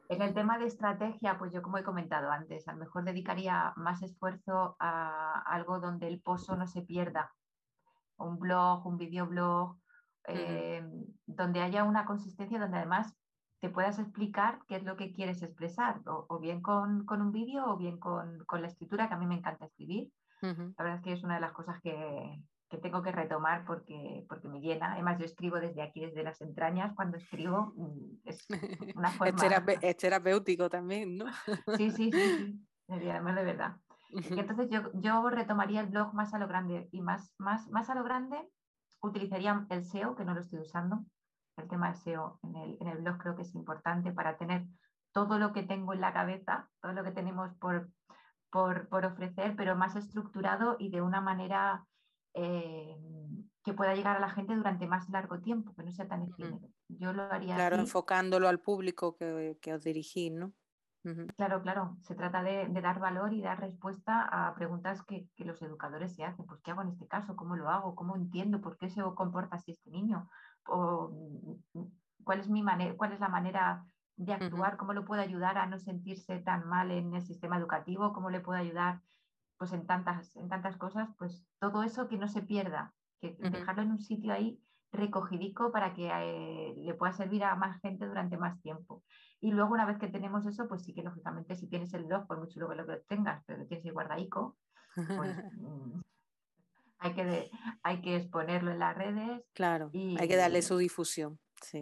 En 0.10 0.22
el 0.22 0.34
tema 0.34 0.58
de 0.58 0.66
estrategia, 0.66 1.38
pues 1.38 1.54
yo 1.54 1.62
como 1.62 1.78
he 1.78 1.84
comentado 1.84 2.32
antes, 2.32 2.68
a 2.68 2.74
lo 2.74 2.80
mejor 2.80 3.04
dedicaría 3.04 3.74
más 3.76 4.02
esfuerzo 4.02 4.76
a 4.80 5.42
algo 5.46 5.80
donde 5.80 6.08
el 6.08 6.22
pozo 6.22 6.56
no 6.56 6.68
se 6.68 6.82
pierda. 6.82 7.34
Un 8.18 8.38
blog, 8.38 8.86
un 8.86 8.98
videoblog, 8.98 9.78
eh, 10.28 10.86
donde 11.26 11.62
haya 11.62 11.84
una 11.84 12.06
consistencia, 12.06 12.60
donde 12.60 12.78
además 12.78 13.16
te 13.62 13.70
puedas 13.70 14.00
explicar 14.00 14.60
qué 14.68 14.76
es 14.76 14.84
lo 14.84 14.96
que 14.98 15.14
quieres 15.14 15.42
expresar, 15.44 16.02
o, 16.06 16.40
bien 16.40 16.62
con, 16.62 17.06
un 17.10 17.32
vídeo 17.32 17.66
o 17.66 17.78
bien 17.78 17.98
con, 18.00 18.44
con, 18.46 18.62
la 18.62 18.68
escritura, 18.68 19.08
que 19.08 19.14
a 19.14 19.18
mí 19.18 19.26
me 19.26 19.36
encanta 19.36 19.66
escribir. 19.66 20.12
La 20.42 20.84
verdad 20.84 20.96
es 20.96 21.04
que 21.04 21.14
es 21.14 21.24
una 21.24 21.36
de 21.36 21.42
las 21.42 21.52
cosas 21.52 21.80
que, 21.82 22.42
tengo 22.82 23.02
que 23.02 23.12
retomar 23.12 23.66
porque, 23.66 24.26
porque 24.28 24.48
me 24.48 24.62
llena. 24.62 24.94
Además, 24.94 25.20
yo 25.20 25.26
escribo 25.26 25.60
desde 25.60 25.82
aquí, 25.82 26.06
desde 26.06 26.24
las 26.24 26.42
entrañas. 26.42 26.94
Cuando 26.96 27.18
escribo, 27.18 27.74
mm, 27.76 28.22
es 28.26 28.48
una 28.96 29.10
forma. 29.10 29.46
es, 29.82 29.98
terapéutico 29.98 30.70
también, 30.70 31.18
¿no? 31.18 31.26
sí, 31.78 31.92
sí, 31.92 32.12
sí, 32.12 32.38
sí. 32.38 32.66
Además, 32.90 33.36
de 33.36 33.44
verdad. 33.44 33.78
entonces 34.30 34.70
yo, 34.70 34.92
yo, 34.94 35.30
retomaría 35.30 35.82
el 35.82 35.88
blog 35.88 36.14
más 36.14 36.34
a 36.34 36.40
lo 36.40 36.48
grande 36.48 36.90
y 36.92 37.02
más, 37.02 37.34
más, 37.38 37.70
más 37.70 37.90
a 37.90 37.96
lo 37.96 38.04
grande 38.04 38.38
utilizaría 39.02 39.66
el 39.70 39.84
SEO, 39.86 40.16
que 40.16 40.26
no 40.26 40.34
lo 40.34 40.42
estoy 40.42 40.60
usando. 40.60 41.06
El 41.58 41.68
tema 41.68 41.88
del 41.88 41.98
SEO 41.98 42.40
en 42.44 42.56
el, 42.56 42.78
en 42.80 42.88
el 42.88 42.98
blog 43.00 43.18
creo 43.18 43.36
que 43.36 43.42
es 43.42 43.54
importante 43.56 44.12
para 44.12 44.38
tener 44.38 44.66
todo 45.12 45.38
lo 45.38 45.52
que 45.54 45.64
tengo 45.64 45.94
en 45.94 46.02
la 46.02 46.14
cabeza, 46.14 46.70
todo 46.82 46.94
lo 46.94 47.04
que 47.04 47.12
tenemos 47.12 47.54
por, 47.56 47.90
por, 48.52 48.88
por 48.90 49.06
ofrecer, 49.06 49.56
pero 49.56 49.76
más 49.76 49.96
estructurado 49.96 50.76
y 50.80 50.90
de 50.90 51.02
una 51.02 51.22
manera 51.22 51.86
eh, 52.34 52.98
que 53.64 53.74
pueda 53.74 53.96
llegar 53.96 54.18
a 54.18 54.20
la 54.20 54.30
gente 54.30 54.56
durante 54.56 54.88
más 54.88 55.10
largo 55.10 55.40
tiempo, 55.40 55.74
que 55.76 55.84
no 55.84 55.92
sea 55.92 56.08
tan 56.08 56.24
efímero. 56.24 56.70
Yo 56.88 57.14
lo 57.14 57.24
haría 57.24 57.56
Claro, 57.56 57.78
enfocándolo 57.78 58.48
al 58.48 58.60
público 58.60 59.16
que, 59.16 59.58
que 59.62 59.74
os 59.74 59.84
dirigís, 59.84 60.32
¿no? 60.32 60.54
Claro, 61.36 61.62
claro. 61.64 61.98
Se 62.02 62.14
trata 62.14 62.44
de, 62.44 62.68
dar 62.82 63.00
valor 63.00 63.34
y 63.34 63.42
dar 63.42 63.60
respuesta 63.60 64.22
a 64.22 64.54
preguntas 64.54 65.02
que, 65.04 65.28
los 65.38 65.62
educadores 65.62 66.16
se 66.16 66.24
hacen. 66.24 66.46
Pues, 66.46 66.62
¿qué 66.62 66.72
hago 66.72 66.84
en 66.84 66.90
este 66.90 67.08
caso? 67.08 67.36
¿Cómo 67.36 67.56
lo 67.56 67.70
hago? 67.70 67.96
¿Cómo 67.96 68.16
entiendo 68.16 68.62
por 68.62 68.78
qué 68.78 68.90
se 68.90 69.02
comporta 69.16 69.56
así 69.56 69.72
este 69.72 69.90
niño? 69.90 70.30
O, 70.68 71.12
¿cuál, 72.24 72.40
es 72.40 72.50
mi 72.50 72.64
¿Cuál 72.98 73.14
es 73.14 73.20
la 73.20 73.30
manera 73.30 73.84
de 74.26 74.34
actuar? 74.34 74.78
¿Cómo 74.78 74.94
lo 74.94 75.04
puedo 75.04 75.22
ayudar 75.22 75.58
a 75.58 75.66
no 75.66 75.80
sentirse 75.80 76.40
tan 76.40 76.68
mal 76.68 76.92
en 76.92 77.14
el 77.16 77.24
sistema 77.24 77.58
educativo? 77.58 78.14
¿Cómo 78.14 78.30
le 78.30 78.40
puedo 78.40 78.60
ayudar 78.60 79.02
pues, 79.58 79.74
en, 79.74 79.88
tantas, 79.88 80.36
en 80.36 80.48
tantas 80.48 80.78
cosas? 80.78 81.10
Pues 81.18 81.44
todo 81.60 81.84
eso 81.84 82.08
que 82.08 82.18
no 82.18 82.28
se 82.28 82.44
pierda, 82.44 82.94
que 83.20 83.36
dejarlo 83.40 83.82
en 83.82 83.92
un 83.92 84.00
sitio 84.00 84.34
ahí 84.34 84.62
recogidico 84.92 85.72
para 85.72 85.94
que 85.94 86.10
eh, 86.12 86.76
le 86.78 86.94
pueda 86.94 87.14
servir 87.14 87.44
a 87.44 87.56
más 87.56 87.80
gente 87.82 88.06
durante 88.06 88.38
más 88.38 88.62
tiempo. 88.62 89.04
Y 89.40 89.52
luego 89.52 89.74
una 89.74 89.86
vez 89.86 89.98
que 89.98 90.08
tenemos 90.08 90.46
eso, 90.46 90.68
pues 90.68 90.84
sí 90.84 90.94
que 90.94 91.02
lógicamente 91.02 91.56
si 91.56 91.68
tienes 91.68 91.94
el 91.94 92.04
blog, 92.04 92.28
por 92.28 92.40
mucho 92.40 92.60
luego 92.60 92.76
lo 92.76 92.86
que 92.86 92.98
tengas, 93.08 93.44
pero 93.48 93.66
tienes 93.66 93.86
el 93.86 93.94
guardaico, 93.94 94.58
pues 94.94 95.36
mm, 95.58 96.02
hay, 97.00 97.14
que 97.14 97.52
hay 97.82 98.02
que 98.02 98.18
exponerlo 98.18 98.72
en 98.72 98.80
las 98.80 98.96
redes. 98.96 99.42
Claro, 99.54 99.90
y, 99.94 100.16
hay 100.20 100.28
que 100.28 100.36
darle 100.36 100.62
su 100.62 100.78
difusión. 100.78 101.40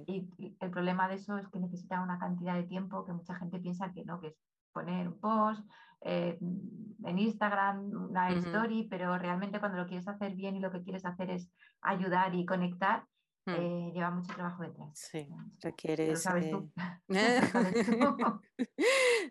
Y, 0.07 0.27
el 0.59 0.71
problema 0.71 1.07
de 1.07 1.15
eso 1.15 1.37
es 1.37 1.47
que 1.49 1.59
necesita 1.59 2.01
una 2.01 2.19
cantidad 2.19 2.55
de 2.55 2.63
tiempo 2.63 3.05
que 3.05 3.13
mucha 3.13 3.35
gente 3.35 3.59
piensa 3.59 3.91
que 3.93 4.03
no, 4.03 4.19
que 4.19 4.27
es 4.27 4.35
poner 4.71 5.07
un 5.07 5.19
post 5.19 5.63
eh, 6.01 6.37
en 6.39 7.19
Instagram, 7.19 8.09
una 8.09 8.29
story, 8.29 8.87
pero 8.89 9.17
realmente 9.17 9.59
cuando 9.59 9.77
lo 9.77 9.87
quieres 9.87 10.07
hacer 10.07 10.35
bien 10.35 10.55
y 10.55 10.59
lo 10.59 10.71
que 10.71 10.81
quieres 10.81 11.05
hacer 11.05 11.29
es 11.29 11.49
ayudar 11.81 12.33
y 12.35 12.45
conectar, 12.45 13.05
hmm. 13.45 13.51
eh, 13.51 13.91
lleva 13.93 14.11
mucho 14.11 14.33
trabajo 14.33 14.63
detrás. 14.63 14.91
Sí, 14.93 15.27
requiere, 15.61 16.13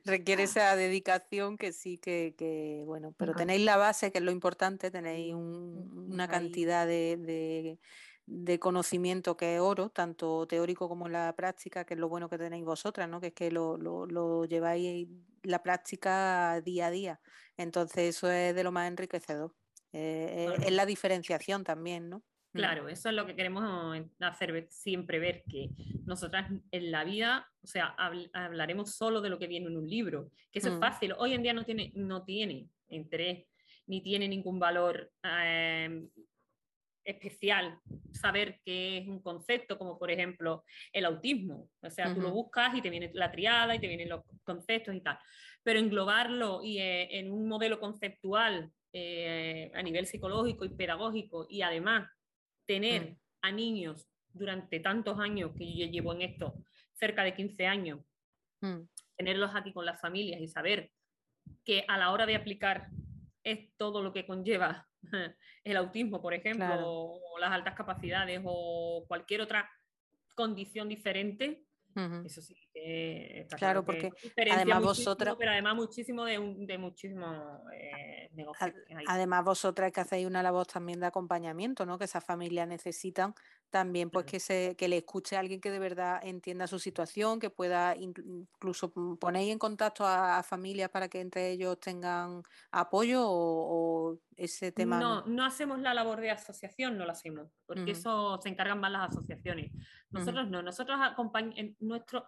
requiere 0.05 0.43
esa 0.43 0.77
dedicación 0.77 1.57
que 1.57 1.73
sí 1.73 1.99
que, 1.99 2.83
bueno, 2.85 3.15
pero 3.17 3.35
tenéis 3.35 3.65
la 3.65 3.79
base, 3.79 4.13
que 4.13 4.19
es 4.19 4.25
lo 4.25 4.33
importante, 4.33 4.91
tenéis 4.91 5.35
una 5.35 6.29
cantidad 6.29 6.87
de 6.87 7.17
de 7.17 7.79
conocimiento 8.59 9.37
que 9.37 9.57
es 9.57 9.61
oro, 9.61 9.91
tanto 9.91 10.47
teórico 10.47 10.89
como 10.89 11.07
en 11.07 11.13
la 11.13 11.35
práctica, 11.37 11.85
que 11.85 11.95
es 11.95 12.01
lo 12.01 12.09
bueno 12.09 12.29
que 12.29 12.39
tenéis 12.39 12.65
vosotras, 12.65 13.09
¿no? 13.09 13.21
que 13.21 13.29
es 13.29 13.33
que 13.35 13.51
lo, 13.51 13.77
lo, 13.77 14.45
lleváis 14.45 15.09
la 15.43 15.63
práctica 15.63 16.61
día 16.61 16.87
a 16.87 16.91
día. 16.91 17.21
Entonces 17.57 18.17
eso 18.17 18.31
es 18.31 18.55
de 18.55 18.65
lo 18.65 18.73
más 18.73 18.89
enriquecedor. 18.89 19.55
Eh, 19.93 20.49
es 20.67 20.73
la 20.73 20.85
diferenciación 20.85 21.65
también, 21.65 22.11
¿no? 22.11 22.19
Mm. 22.53 22.59
Claro, 22.59 22.89
eso 22.89 23.09
es 23.09 23.15
lo 23.15 23.27
que 23.27 23.37
queremos 23.37 23.65
hacer 24.21 24.67
siempre 24.71 25.19
ver, 25.19 25.43
que 25.49 25.71
nosotras 26.05 26.51
en 26.71 26.91
la 26.91 27.05
vida, 27.05 27.51
o 27.63 27.67
sea, 27.67 27.95
hablaremos 28.33 28.95
solo 28.95 29.21
de 29.21 29.31
lo 29.31 29.39
que 29.39 29.47
viene 29.47 29.67
en 29.67 29.77
un 29.77 29.89
libro, 29.89 30.31
que 30.51 30.59
eso 30.59 30.69
es 30.69 30.77
mm. 30.77 30.81
fácil. 30.81 31.15
Hoy 31.19 31.35
en 31.35 31.43
día 31.43 31.53
no 31.53 31.65
tiene, 31.65 31.93
no 31.95 32.25
tiene 32.25 32.69
interés, 32.89 33.47
ni 33.87 34.03
tiene 34.03 34.29
ningún 34.29 34.59
valor 34.59 35.11
eh, 35.23 36.09
especial 37.09 37.81
saber 38.13 38.61
qué 38.65 38.99
es 38.99 39.09
un 39.09 39.21
concepto, 39.21 39.79
como 39.79 39.99
por 39.99 40.11
ejemplo 40.11 40.65
el 40.93 41.07
autismo. 41.07 41.71
O 41.81 41.91
sea, 41.91 42.15
tú 42.15 42.21
lo 42.21 42.31
buscas 42.31 42.75
y 42.75 42.83
te 42.83 42.91
viene 42.91 43.11
la 43.15 43.33
triada 43.33 43.75
y 43.75 43.79
te 43.79 43.89
vienen 43.89 44.11
los 44.11 44.23
conceptos 44.45 44.95
y 44.95 45.01
tal. 45.01 45.19
Pero 45.63 45.81
englobarlo 45.81 46.63
y 46.63 46.79
eh, 46.79 47.19
en 47.19 47.31
un 47.31 47.49
modelo 47.49 47.81
conceptual 47.81 48.71
eh, 48.93 49.71
a 49.75 49.83
nivel 49.83 50.07
psicológico 50.07 50.65
y 50.65 50.71
pedagógico 50.71 51.47
y 51.49 51.63
además 51.63 52.11
tener 52.67 53.11
mm. 53.11 53.17
a 53.43 53.53
niños 53.53 54.07
durante 54.33 54.81
tantos 54.81 55.19
años 55.19 55.53
que 55.57 55.75
yo 55.75 55.87
llevo 55.87 56.13
en 56.13 56.23
esto, 56.23 56.55
cerca 56.93 57.25
de 57.25 57.35
15 57.35 57.67
años, 57.67 58.01
mm. 58.61 58.81
tenerlos 59.17 59.51
aquí 59.55 59.73
con 59.73 59.87
las 59.87 60.01
familias 60.01 60.41
y 60.43 60.49
saber 60.49 60.91
que 61.65 61.85
a 61.89 61.97
la 61.97 62.13
hora 62.13 62.27
de 62.27 62.37
aplicar 62.37 62.89
es 63.51 63.77
todo 63.77 64.03
lo 64.03 64.13
que 64.13 64.27
conlleva 64.27 64.89
el 65.65 65.77
autismo, 65.77 66.21
por 66.21 66.35
ejemplo, 66.35 66.67
o 66.81 67.39
las 67.39 67.53
altas 67.53 67.75
capacidades 67.75 68.41
o 68.45 69.05
cualquier 69.07 69.41
otra 69.41 69.71
condición 70.35 70.89
diferente, 70.89 71.65
eso 72.25 72.41
sí 72.43 72.68
que 72.79 73.41
está 73.41 73.57
claro, 73.57 73.85
porque 73.85 74.13
además 74.51 74.83
vosotras 74.83 75.37
pero 75.39 75.51
además 75.51 75.77
muchísimo 75.77 76.25
de, 76.25 76.55
de 76.59 76.79
muchísimo 76.79 77.63
eh, 77.75 78.31
negocio 78.33 78.73
además 79.07 79.45
vosotras 79.45 79.93
que 79.93 80.01
hacéis 80.01 80.27
una 80.27 80.43
labor 80.43 80.67
también 80.67 81.01
de 81.01 81.07
acompañamiento 81.07 81.87
no 81.87 81.99
que 81.99 82.05
esas 82.05 82.25
familias 82.25 82.69
necesitan 82.69 83.35
también 83.71 84.11
pues 84.11 84.27
que 84.27 84.41
se 84.41 84.77
que 84.77 84.89
le 84.89 84.99
escuche 84.99 85.37
a 85.37 85.41
alguien 85.41 85.61
que 85.61 85.71
de 85.71 85.79
verdad 85.79 86.21
entienda 86.23 86.67
su 86.67 86.79
situación 86.79 87.39
que 87.39 87.51
pueda 87.51 87.95
incluso 87.97 88.93
ponéis 89.19 89.53
en 89.53 89.59
contacto 89.59 90.07
a, 90.07 90.43
familias 90.43 90.89
para 90.91 91.09
que 91.09 91.21
entre 91.21 91.51
ellos 91.51 91.79
tengan 91.81 92.43
apoyo 92.71 93.23
o, 93.25 94.19
ese 94.37 94.71
tema 94.71 95.01
no, 95.01 95.27
no. 95.27 95.45
hacemos 95.45 95.81
la 95.81 95.93
labor 95.93 96.21
de 96.21 96.31
asociación 96.31 96.97
no 96.97 97.05
la 97.05 97.13
hacemos 97.13 97.49
porque 97.67 97.91
eso 97.91 98.39
se 98.41 98.49
encargan 98.49 98.81
más 98.81 98.91
las 98.91 99.11
asociaciones. 99.11 99.73
Nosotros 100.11 100.49
no 100.49 100.63
nosotros 100.63 100.99
acompañamos 101.01 101.75
nuestro 101.81 102.27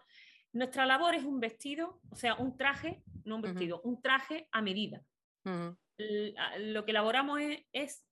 nuestra 0.52 0.86
labor 0.86 1.14
es 1.14 1.24
un 1.24 1.40
vestido, 1.40 2.00
o 2.10 2.16
sea, 2.16 2.34
un 2.34 2.56
traje, 2.56 3.02
no 3.24 3.36
un 3.36 3.42
vestido, 3.42 3.80
un 3.82 4.00
traje 4.02 4.48
a 4.52 4.62
medida. 4.62 5.04
Lo 5.44 6.84
que 6.84 6.90
elaboramos 6.90 7.40
es, 7.72 8.06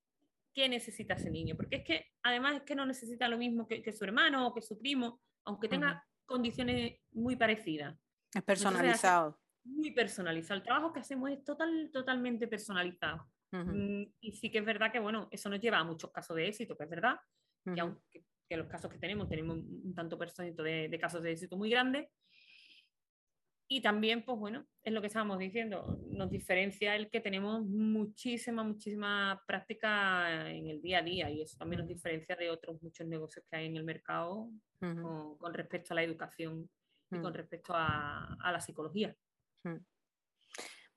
qué 0.53 0.67
necesita 0.67 1.13
ese 1.13 1.29
niño, 1.29 1.55
porque 1.55 1.77
es 1.77 1.83
que 1.83 2.05
además 2.23 2.55
es 2.57 2.61
que 2.63 2.75
no 2.75 2.85
necesita 2.85 3.27
lo 3.27 3.37
mismo 3.37 3.67
que, 3.67 3.91
su 3.91 4.03
hermano 4.03 4.47
o 4.47 4.53
que 4.53 4.61
su 4.61 4.77
primo, 4.77 5.21
aunque 5.45 5.67
tenga 5.67 6.05
condiciones 6.25 6.99
muy 7.11 7.35
parecidas. 7.35 7.97
Es 8.33 8.43
personalizado. 8.43 9.39
muy 9.63 9.91
personalizado. 9.91 10.57
El 10.57 10.63
trabajo 10.63 10.93
que 10.93 10.99
hacemos 10.99 11.31
es 11.31 11.43
total, 11.43 11.89
totalmente 11.91 12.47
personalizado. 12.47 13.27
Mm, 13.51 14.03
y 14.19 14.31
sí 14.33 14.51
que 14.51 14.59
es 14.59 14.65
verdad 14.65 14.91
que, 14.91 14.99
bueno, 14.99 15.27
eso 15.31 15.49
nos 15.49 15.59
lleva 15.59 15.79
a 15.79 15.83
muchos 15.83 16.11
casos 16.11 16.35
de 16.35 16.47
éxito, 16.47 16.77
que 16.77 16.83
es 16.83 16.89
verdad, 16.89 17.19
que 17.63 17.81
aunque 17.81 18.23
que 18.49 18.57
los 18.57 18.67
casos 18.67 18.91
que 18.91 18.97
tenemos, 18.97 19.29
tenemos 19.29 19.57
un 19.57 19.93
tanto 19.93 20.17
por 20.17 20.29
ciento 20.31 20.63
de, 20.63 20.97
casos 20.99 21.21
de 21.21 21.31
éxito 21.31 21.55
muy 21.55 21.69
grande, 21.69 22.09
y 23.71 23.81
también, 23.81 24.25
pues 24.25 24.39
bueno, 24.39 24.65
es 24.81 24.91
lo 24.91 24.99
que 24.99 25.07
estábamos 25.07 25.37
diciendo, 25.37 25.99
nos 26.09 26.31
diferencia 26.31 26.95
el 26.95 27.07
que 27.11 27.21
tenemos 27.21 27.63
muchísima, 27.67 28.63
muchísima 28.63 29.43
práctica 29.45 30.49
en 30.49 30.67
el 30.67 30.81
día 30.81 30.97
a 30.97 31.03
día 31.03 31.29
y 31.29 31.43
eso 31.43 31.55
también 31.55 31.81
nos 31.81 31.87
diferencia 31.87 32.35
de 32.35 32.49
otros 32.49 32.81
muchos 32.81 33.05
negocios 33.05 33.45
que 33.47 33.57
hay 33.57 33.67
en 33.67 33.77
el 33.77 33.83
mercado 33.83 34.49
con, 34.79 35.53
respecto 35.53 35.93
a 35.93 35.95
la 35.95 36.03
educación 36.03 36.67
y 37.11 37.19
con 37.19 37.31
respecto 37.31 37.73
a, 37.75 38.35
la 38.43 38.59
psicología. 38.59 39.15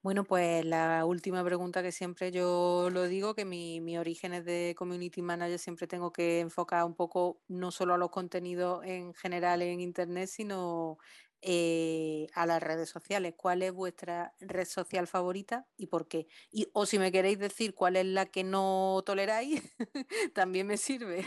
Bueno, 0.01 0.25
pues 0.25 0.65
la 0.65 1.05
última 1.05 1.45
pregunta 1.45 1.83
que 1.83 1.93
siempre 1.93 2.33
yo 2.33 2.89
lo 2.91 3.03
digo, 3.03 3.35
que 3.35 3.45
mi, 3.45 3.83
mi 3.83 3.99
origen 3.99 4.33
es 4.33 4.47
de 4.47 4.75
Community 4.79 5.21
Manager, 5.21 5.59
siempre 5.59 5.87
tengo 5.87 6.11
que 6.11 6.41
enfocar 6.41 6.85
un 6.85 6.95
poco 6.95 7.43
no 7.49 7.71
solo 7.71 7.95
a 7.95 7.99
los 7.99 8.11
contenidos 8.11 8.83
en 8.87 9.13
general 9.13 9.61
en 9.61 9.81
Internet, 9.81 10.29
sino 10.29 10.99
eh, 11.45 12.29
a 12.35 12.47
las 12.47 12.63
redes 12.63 12.89
sociales. 12.89 13.35
¿Cuál 13.37 13.63
es 13.63 13.73
vuestra 13.73 14.33
red 14.41 14.65
social 14.65 15.09
favorita 15.09 15.67
y 15.77 15.89
por 15.89 16.07
qué? 16.07 16.29
Y, 16.53 16.69
o 16.73 16.87
si 16.87 17.01
me 17.01 17.11
queréis 17.11 17.39
decir 17.39 17.75
cuál 17.75 17.97
es 17.97 18.07
la 18.07 18.27
que 18.27 18.45
no 18.45 19.03
toleráis, 19.05 19.61
también 20.35 20.69
me 20.69 20.77
sirve. 20.77 21.27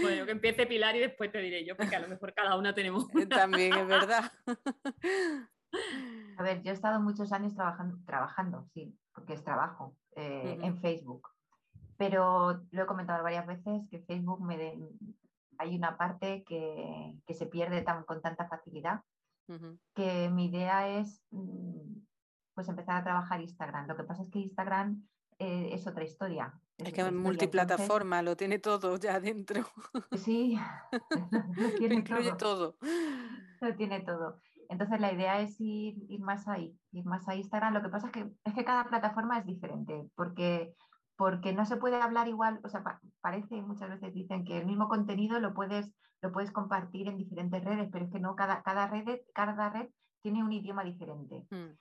Bueno, 0.00 0.26
que 0.26 0.32
empiece 0.32 0.66
Pilar 0.66 0.94
y 0.96 1.00
después 1.00 1.32
te 1.32 1.38
diré 1.38 1.64
yo, 1.64 1.74
porque 1.74 1.96
a 1.96 2.00
lo 2.00 2.08
mejor 2.08 2.34
cada 2.34 2.56
una 2.56 2.74
tenemos. 2.74 3.06
También 3.30 3.74
es 3.74 3.86
verdad. 3.86 4.30
A 6.36 6.42
ver, 6.42 6.62
yo 6.62 6.70
he 6.70 6.74
estado 6.74 7.00
muchos 7.00 7.32
años 7.32 7.54
trabajando, 7.54 7.98
trabajando 8.04 8.66
sí, 8.74 8.94
porque 9.14 9.34
es 9.34 9.44
trabajo, 9.44 9.96
eh, 10.16 10.58
en 10.60 10.76
Facebook. 10.80 11.28
Pero 11.96 12.62
lo 12.70 12.82
he 12.82 12.86
comentado 12.86 13.22
varias 13.22 13.46
veces 13.46 13.82
que 13.90 14.00
Facebook 14.00 14.42
me 14.42 14.56
hay 15.60 15.76
una 15.76 15.96
parte 15.98 16.42
que, 16.44 17.14
se 17.34 17.46
pierde 17.46 17.82
tan, 17.82 18.04
con 18.04 18.22
tanta 18.22 18.48
facilidad 18.48 19.02
que 19.94 20.30
mi 20.30 20.46
idea 20.46 20.88
es 20.88 21.22
mm, 21.30 22.00
pues 22.54 22.68
empezar 22.68 22.96
a 22.96 23.04
trabajar 23.04 23.40
Instagram. 23.40 23.86
Lo 23.86 23.96
que 23.96 24.04
pasa 24.04 24.22
es 24.22 24.30
que 24.30 24.40
Instagram 24.40 25.02
eh, 25.38 25.70
es 25.72 25.86
otra 25.86 26.04
historia. 26.04 26.52
Es, 26.76 26.92
que 26.92 27.00
es 27.00 27.12
multiplataforma, 27.12 28.22
lo 28.22 28.36
tiene 28.36 28.58
todo 28.58 28.96
ya 28.98 29.18
dentro. 29.20 29.64
Sí, 30.16 30.58
lo 31.56 31.70
tiene 31.78 32.02
todo. 32.38 32.76
Lo 33.60 33.76
tiene 33.76 34.00
todo. 34.00 34.40
Entonces 34.68 35.00
la 35.00 35.12
idea 35.12 35.40
es 35.40 35.60
ir, 35.60 35.96
ir, 36.08 36.20
más 36.20 36.46
ahí, 36.46 36.78
ir 36.92 37.04
más 37.04 37.26
a 37.28 37.34
Instagram. 37.34 37.74
Lo 37.74 37.82
que 37.82 37.88
pasa 37.88 38.06
es 38.06 38.12
que, 38.12 38.30
es 38.44 38.54
que 38.54 38.64
cada 38.64 38.84
plataforma 38.84 39.38
es 39.38 39.46
diferente, 39.46 40.08
porque, 40.14 40.74
porque 41.20 41.52
no 41.52 41.66
se 41.66 41.76
puede 41.76 42.00
hablar 42.00 42.28
igual, 42.28 42.60
o 42.64 42.70
sea, 42.70 42.82
parece, 43.20 43.60
muchas 43.60 43.90
veces 43.90 44.14
dicen 44.14 44.42
que 44.42 44.56
el 44.56 44.64
mismo 44.64 44.88
contenido 44.88 45.38
lo 45.38 45.52
puedes, 45.52 45.92
lo 46.22 46.32
puedes 46.32 46.50
compartir 46.50 47.08
en 47.08 47.18
diferentes 47.18 47.62
redes, 47.62 47.90
pero 47.92 48.06
es 48.06 48.10
que 48.10 48.20
no, 48.20 48.34
cada, 48.34 48.62
cada, 48.62 48.86
red, 48.86 49.20
cada 49.34 49.68
red 49.68 49.90
tiene 50.22 50.42
un 50.42 50.50
idioma 50.50 50.82
diferente. 50.82 51.46
Mm. 51.50 51.76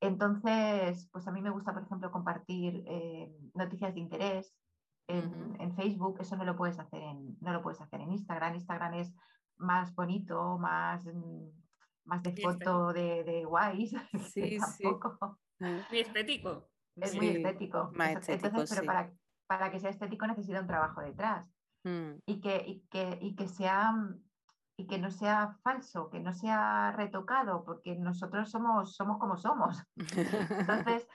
Entonces, 0.00 1.08
pues 1.12 1.28
a 1.28 1.30
mí 1.30 1.40
me 1.40 1.50
gusta, 1.50 1.72
por 1.72 1.84
ejemplo, 1.84 2.10
compartir 2.10 2.82
eh, 2.88 3.32
noticias 3.54 3.94
de 3.94 4.00
interés 4.00 4.56
en, 5.06 5.54
en, 5.60 5.72
Facebook, 5.76 6.16
eso 6.18 6.36
no 6.36 6.44
lo 6.44 6.56
puedes 6.56 6.80
hacer 6.80 7.00
en, 7.00 7.36
no 7.40 7.52
lo 7.52 7.62
puedes 7.62 7.80
hacer 7.80 8.00
en 8.00 8.10
Instagram. 8.10 8.56
Instagram 8.56 8.94
es 8.94 9.14
más 9.56 9.94
bonito, 9.94 10.58
más 10.58 11.06
más 12.06 12.24
de 12.24 12.34
foto 12.42 12.92
de, 12.92 13.22
de 13.22 13.44
guays. 13.44 13.92
Sí, 14.34 14.58
sí. 14.58 14.84
Muy 15.60 16.00
estético. 16.00 16.68
Es 17.00 17.16
muy 17.16 17.28
estético. 17.28 17.92
Entonces, 17.98 18.40
pero 18.42 18.86
para, 18.86 19.12
para, 19.46 19.70
que 19.70 19.80
sea 19.80 19.90
estético 19.90 20.26
necesita 20.26 20.60
un 20.60 20.66
trabajo 20.66 21.00
detrás. 21.00 21.46
Mm. 21.84 22.18
Y, 22.26 22.40
que, 22.40 22.64
y, 22.66 22.80
que, 22.90 23.18
y 23.20 23.34
que 23.34 23.48
sea 23.48 23.94
y 24.80 24.86
que 24.86 24.98
no 24.98 25.10
sea 25.10 25.58
falso, 25.62 26.08
que 26.08 26.20
no 26.20 26.32
sea 26.32 26.92
retocado, 26.92 27.64
porque 27.64 27.96
nosotros 27.96 28.50
somos, 28.50 28.96
somos 28.96 29.18
como 29.18 29.36
somos. 29.36 29.76
Entonces, 30.58 31.06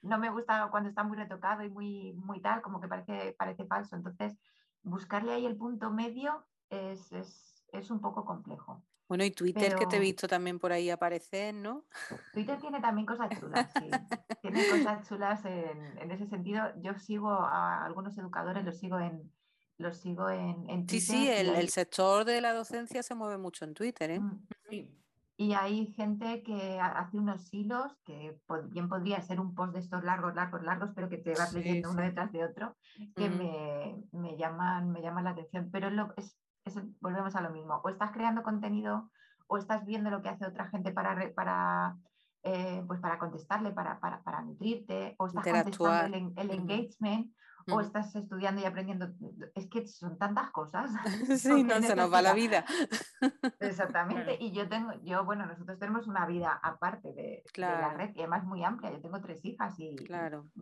no 0.00 0.18
me 0.18 0.30
gusta 0.30 0.68
cuando 0.70 0.88
está 0.88 1.04
muy 1.04 1.18
retocado 1.18 1.62
y 1.62 1.68
muy, 1.68 2.14
muy 2.14 2.40
tal, 2.40 2.62
como 2.62 2.80
que 2.80 2.88
parece, 2.88 3.34
parece 3.38 3.66
falso. 3.66 3.94
Entonces, 3.94 4.38
buscarle 4.82 5.34
ahí 5.34 5.44
el 5.44 5.56
punto 5.56 5.90
medio 5.90 6.46
es, 6.70 7.12
es, 7.12 7.62
es 7.72 7.90
un 7.90 8.00
poco 8.00 8.24
complejo. 8.24 8.82
Bueno, 9.10 9.24
y 9.24 9.32
Twitter 9.32 9.74
que 9.74 9.86
te 9.86 9.96
he 9.96 9.98
visto 9.98 10.28
también 10.28 10.60
por 10.60 10.70
ahí 10.70 10.88
aparecer, 10.88 11.52
¿no? 11.52 11.84
Twitter 12.32 12.60
tiene 12.60 12.80
también 12.80 13.06
cosas 13.06 13.28
chulas, 13.40 13.68
sí. 13.72 13.90
tiene 14.40 14.68
cosas 14.70 15.08
chulas 15.08 15.44
en, 15.46 16.12
ese 16.12 16.28
sentido. 16.28 16.62
Yo 16.80 16.96
sigo 16.96 17.28
a 17.28 17.84
algunos 17.84 18.16
educadores, 18.18 18.64
los 18.64 18.78
sigo 18.78 19.00
en, 19.00 19.28
los 19.78 19.96
sigo 19.96 20.30
en, 20.30 20.64
Twitter. 20.86 21.00
Sí, 21.00 21.00
sí, 21.00 21.28
el, 21.28 21.68
sector 21.70 22.24
de 22.24 22.40
la 22.40 22.54
docencia 22.54 23.02
se 23.02 23.16
mueve 23.16 23.36
mucho 23.36 23.64
en 23.64 23.74
Twitter, 23.74 24.12
¿eh? 24.12 24.20
Mm, 24.20 24.46
sí. 24.68 24.96
Y 25.36 25.54
hay 25.54 25.86
gente 25.94 26.44
que 26.44 26.78
hace 26.78 27.18
unos 27.18 27.52
hilos 27.52 27.92
que 28.04 28.38
bien 28.68 28.88
podría 28.88 29.20
ser 29.22 29.40
un 29.40 29.56
post 29.56 29.72
de 29.72 29.80
estos 29.80 30.04
largos, 30.04 30.36
largos, 30.36 30.62
largos, 30.62 30.90
pero 30.94 31.08
que 31.08 31.18
te 31.18 31.34
vas 31.34 31.52
leyendo 31.52 31.90
uno 31.90 32.02
detrás 32.02 32.30
de 32.30 32.44
otro, 32.44 32.76
que 33.16 33.28
me, 33.28 34.36
llaman, 34.36 34.92
me 34.92 35.02
llaman 35.02 35.24
la 35.24 35.30
atención. 35.30 35.68
Pero 35.72 35.90
lo, 35.90 36.14
es, 36.16 36.36
volvemos 37.00 37.34
a 37.36 37.40
lo 37.40 37.50
mismo. 37.50 37.80
O 37.84 37.88
estás 37.88 38.12
creando 38.12 38.42
contenido 38.42 39.10
o 39.46 39.58
estás 39.58 39.84
viendo 39.84 40.10
lo 40.10 40.22
que 40.22 40.28
hace 40.28 40.46
otra 40.46 40.68
gente 40.68 40.92
para, 40.92 41.32
para, 41.34 41.96
eh, 42.44 42.82
pues 42.86 43.00
para 43.00 43.18
contestarle, 43.18 43.72
para, 43.72 43.98
para, 43.98 44.42
nutrirte, 44.42 45.16
o 45.18 45.26
estás 45.26 45.44
contestando 45.44 46.16
el, 46.36 46.50
engagement, 46.50 47.34
o 47.68 47.80
estás 47.80 48.14
estudiando 48.14 48.60
y 48.60 48.64
aprendiendo. 48.64 49.08
Es 49.54 49.68
que 49.68 49.86
son 49.88 50.18
tantas 50.18 50.50
cosas. 50.50 50.90
Sí, 51.38 51.64
no 51.64 51.82
se 51.82 51.96
nos 51.96 52.12
va 52.12 52.22
la 52.22 52.32
vida. 52.32 52.64
Exactamente. 53.58 54.36
Y 54.38 54.52
yo 54.52 54.68
tengo, 54.68 54.92
yo, 55.02 55.24
bueno, 55.24 55.46
nosotros 55.46 55.78
tenemos 55.80 56.06
una 56.06 56.26
vida 56.26 56.58
aparte 56.62 57.12
de, 57.12 57.42
la 57.56 57.92
red 57.94 58.10
y 58.14 58.20
además 58.20 58.44
muy 58.44 58.62
amplia. 58.62 58.92
Yo 58.92 59.00
tengo 59.00 59.20
tres 59.20 59.44
hijas 59.44 59.78
y, 59.80 59.96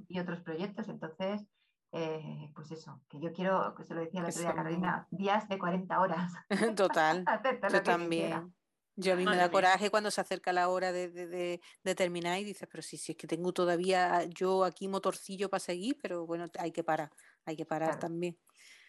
y 0.09 0.19
otros 0.19 0.41
proyectos, 0.41 0.89
entonces 0.89 1.47
eh, 1.93 2.51
pues 2.55 2.71
eso, 2.71 3.01
que 3.09 3.19
yo 3.19 3.33
quiero, 3.33 3.75
que 3.75 3.85
se 3.85 3.95
lo 3.95 4.01
decía 4.01 4.21
la 4.21 4.29
otra 4.29 4.41
día 4.41 4.55
Carolina, 4.55 5.09
días 5.11 5.49
de 5.49 5.59
40 5.59 6.01
horas. 6.01 6.33
Total, 6.77 7.25
yo 7.73 7.83
también. 7.83 8.55
Yo 9.01 9.13
a 9.13 9.17
mí 9.17 9.25
me 9.25 9.37
da 9.37 9.49
coraje 9.49 9.91
cuando 9.91 10.11
se 10.11 10.21
acerca 10.21 10.53
la 10.53 10.69
hora 10.69 10.91
de, 10.91 11.61
terminar 11.97 12.39
y 12.41 12.45
dices, 12.45 12.69
pero 12.69 12.83
sí, 12.83 12.97
sí, 12.97 13.13
es 13.13 13.19
que 13.19 13.29
tengo 13.29 13.53
todavía 13.53 14.25
yo 14.25 14.65
aquí 14.65 14.89
motorcillo 14.89 15.49
para 15.49 15.61
seguir, 15.61 15.97
pero 16.03 16.27
bueno, 16.27 16.47
hay 16.59 16.73
que 16.73 16.83
parar, 16.83 17.11
hay 17.45 17.57
que 17.57 17.65
parar 17.65 18.01
también. 18.01 18.37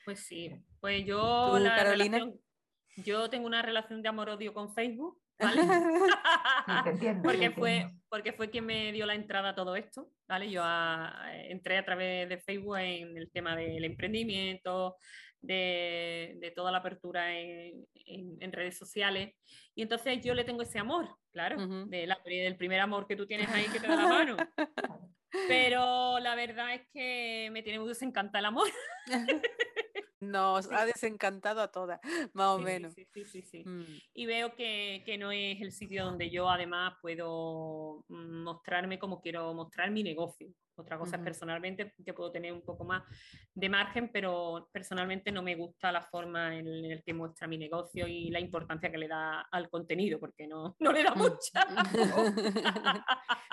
Pues 0.06 0.26
sí, 0.26 0.52
pues 0.80 1.06
yo, 1.06 1.56
Carolina? 1.64 2.28
yo 2.98 3.30
tengo 3.30 3.46
una 3.46 3.62
relación 3.62 4.02
de 4.02 4.10
amor-odio 4.10 4.52
con 4.52 4.74
Facebook 4.74 5.22
porque, 7.24 7.52
fue, 7.52 7.88
porque 8.10 8.34
fue 8.34 8.50
quien 8.50 8.66
me 8.66 8.92
dio 8.92 9.06
la 9.06 9.16
entrada 9.16 9.50
a 9.50 9.56
todo 9.56 9.76
esto, 9.76 10.10
¿vale? 10.28 10.50
Yo 10.52 10.64
entré 11.34 11.78
a 11.78 11.86
través 11.86 12.28
de 12.28 12.38
Facebook 12.38 12.78
en 12.78 13.18
el 13.18 13.32
tema 13.32 13.56
del 13.56 13.86
emprendimiento, 13.86 14.98
de, 15.42 16.52
toda 16.56 16.72
la 16.72 16.80
apertura 16.80 17.38
en, 17.38 18.52
redes 18.52 18.78
sociales, 18.78 19.34
y 19.76 19.82
entonces 19.82 20.22
yo 20.22 20.34
le 20.34 20.44
tengo 20.44 20.64
ese 20.64 20.80
amor, 20.80 21.08
claro, 21.32 21.58
del 21.88 22.58
primer 22.58 22.82
amor 22.82 23.08
que 23.08 23.16
tú 23.16 23.26
tienes 23.26 23.50
ahí 23.50 23.66
que 23.66 23.80
te 23.80 23.88
da 23.88 23.96
la 23.96 24.08
mano. 24.08 24.38
Pero 25.48 26.20
la 26.20 26.36
verdad 26.36 26.74
es 26.74 26.82
que 26.92 27.50
me 27.52 27.62
tiene 27.62 27.80
muy 27.80 27.90
desencantado 27.90 28.40
el 28.40 28.46
amor. 28.46 28.68
Nos 30.20 30.72
ha 30.72 30.86
desencantado 30.86 31.62
a 31.62 31.72
todas, 31.72 32.00
más 32.34 32.48
o 32.50 32.60
menos. 32.60 32.94
Sí, 32.94 33.06
sí, 33.14 33.26
sí, 33.26 33.42
sí. 33.42 33.64
Mm. 33.66 33.86
Y 34.14 34.26
veo 34.26 34.56
que, 34.56 35.04
que, 35.06 35.18
no 35.18 35.32
es 35.32 35.62
el 35.62 35.72
sitio 35.72 36.06
donde 36.06 36.30
yo 36.30 36.50
además 36.50 36.94
puedo 37.02 38.04
mostrarme 38.08 39.00
como 39.00 39.22
quiero 39.22 39.54
mostrar 39.54 39.92
mi 39.92 40.04
negocio. 40.04 40.50
Otra 40.80 40.98
cosa 40.98 41.18
es 41.18 41.22
personalmente 41.22 41.94
que 42.06 42.14
puedo 42.14 42.32
tener 42.32 42.54
un 42.54 42.62
poco 42.62 42.86
más 42.86 43.04
de 43.54 43.70
margen, 43.70 44.10
pero 44.12 44.70
personalmente 44.72 45.32
no 45.32 45.44
me 45.44 45.56
gusta 45.56 45.92
la 45.92 46.02
forma 46.02 46.56
en 46.56 46.90
la 46.90 47.02
que 47.02 47.14
muestra 47.14 47.48
mi 47.48 47.58
negocio 47.58 48.08
y 48.08 48.30
la 48.30 48.40
importancia 48.40 48.90
que 48.90 48.98
le 48.98 49.10
da 49.10 49.42
al 49.52 49.70
contenido, 49.70 50.20
porque 50.20 50.48
no, 50.48 50.76
no 50.80 50.92
le 50.92 51.04
da 51.04 51.14
mm. 51.14 51.18
mucha. 51.18 51.68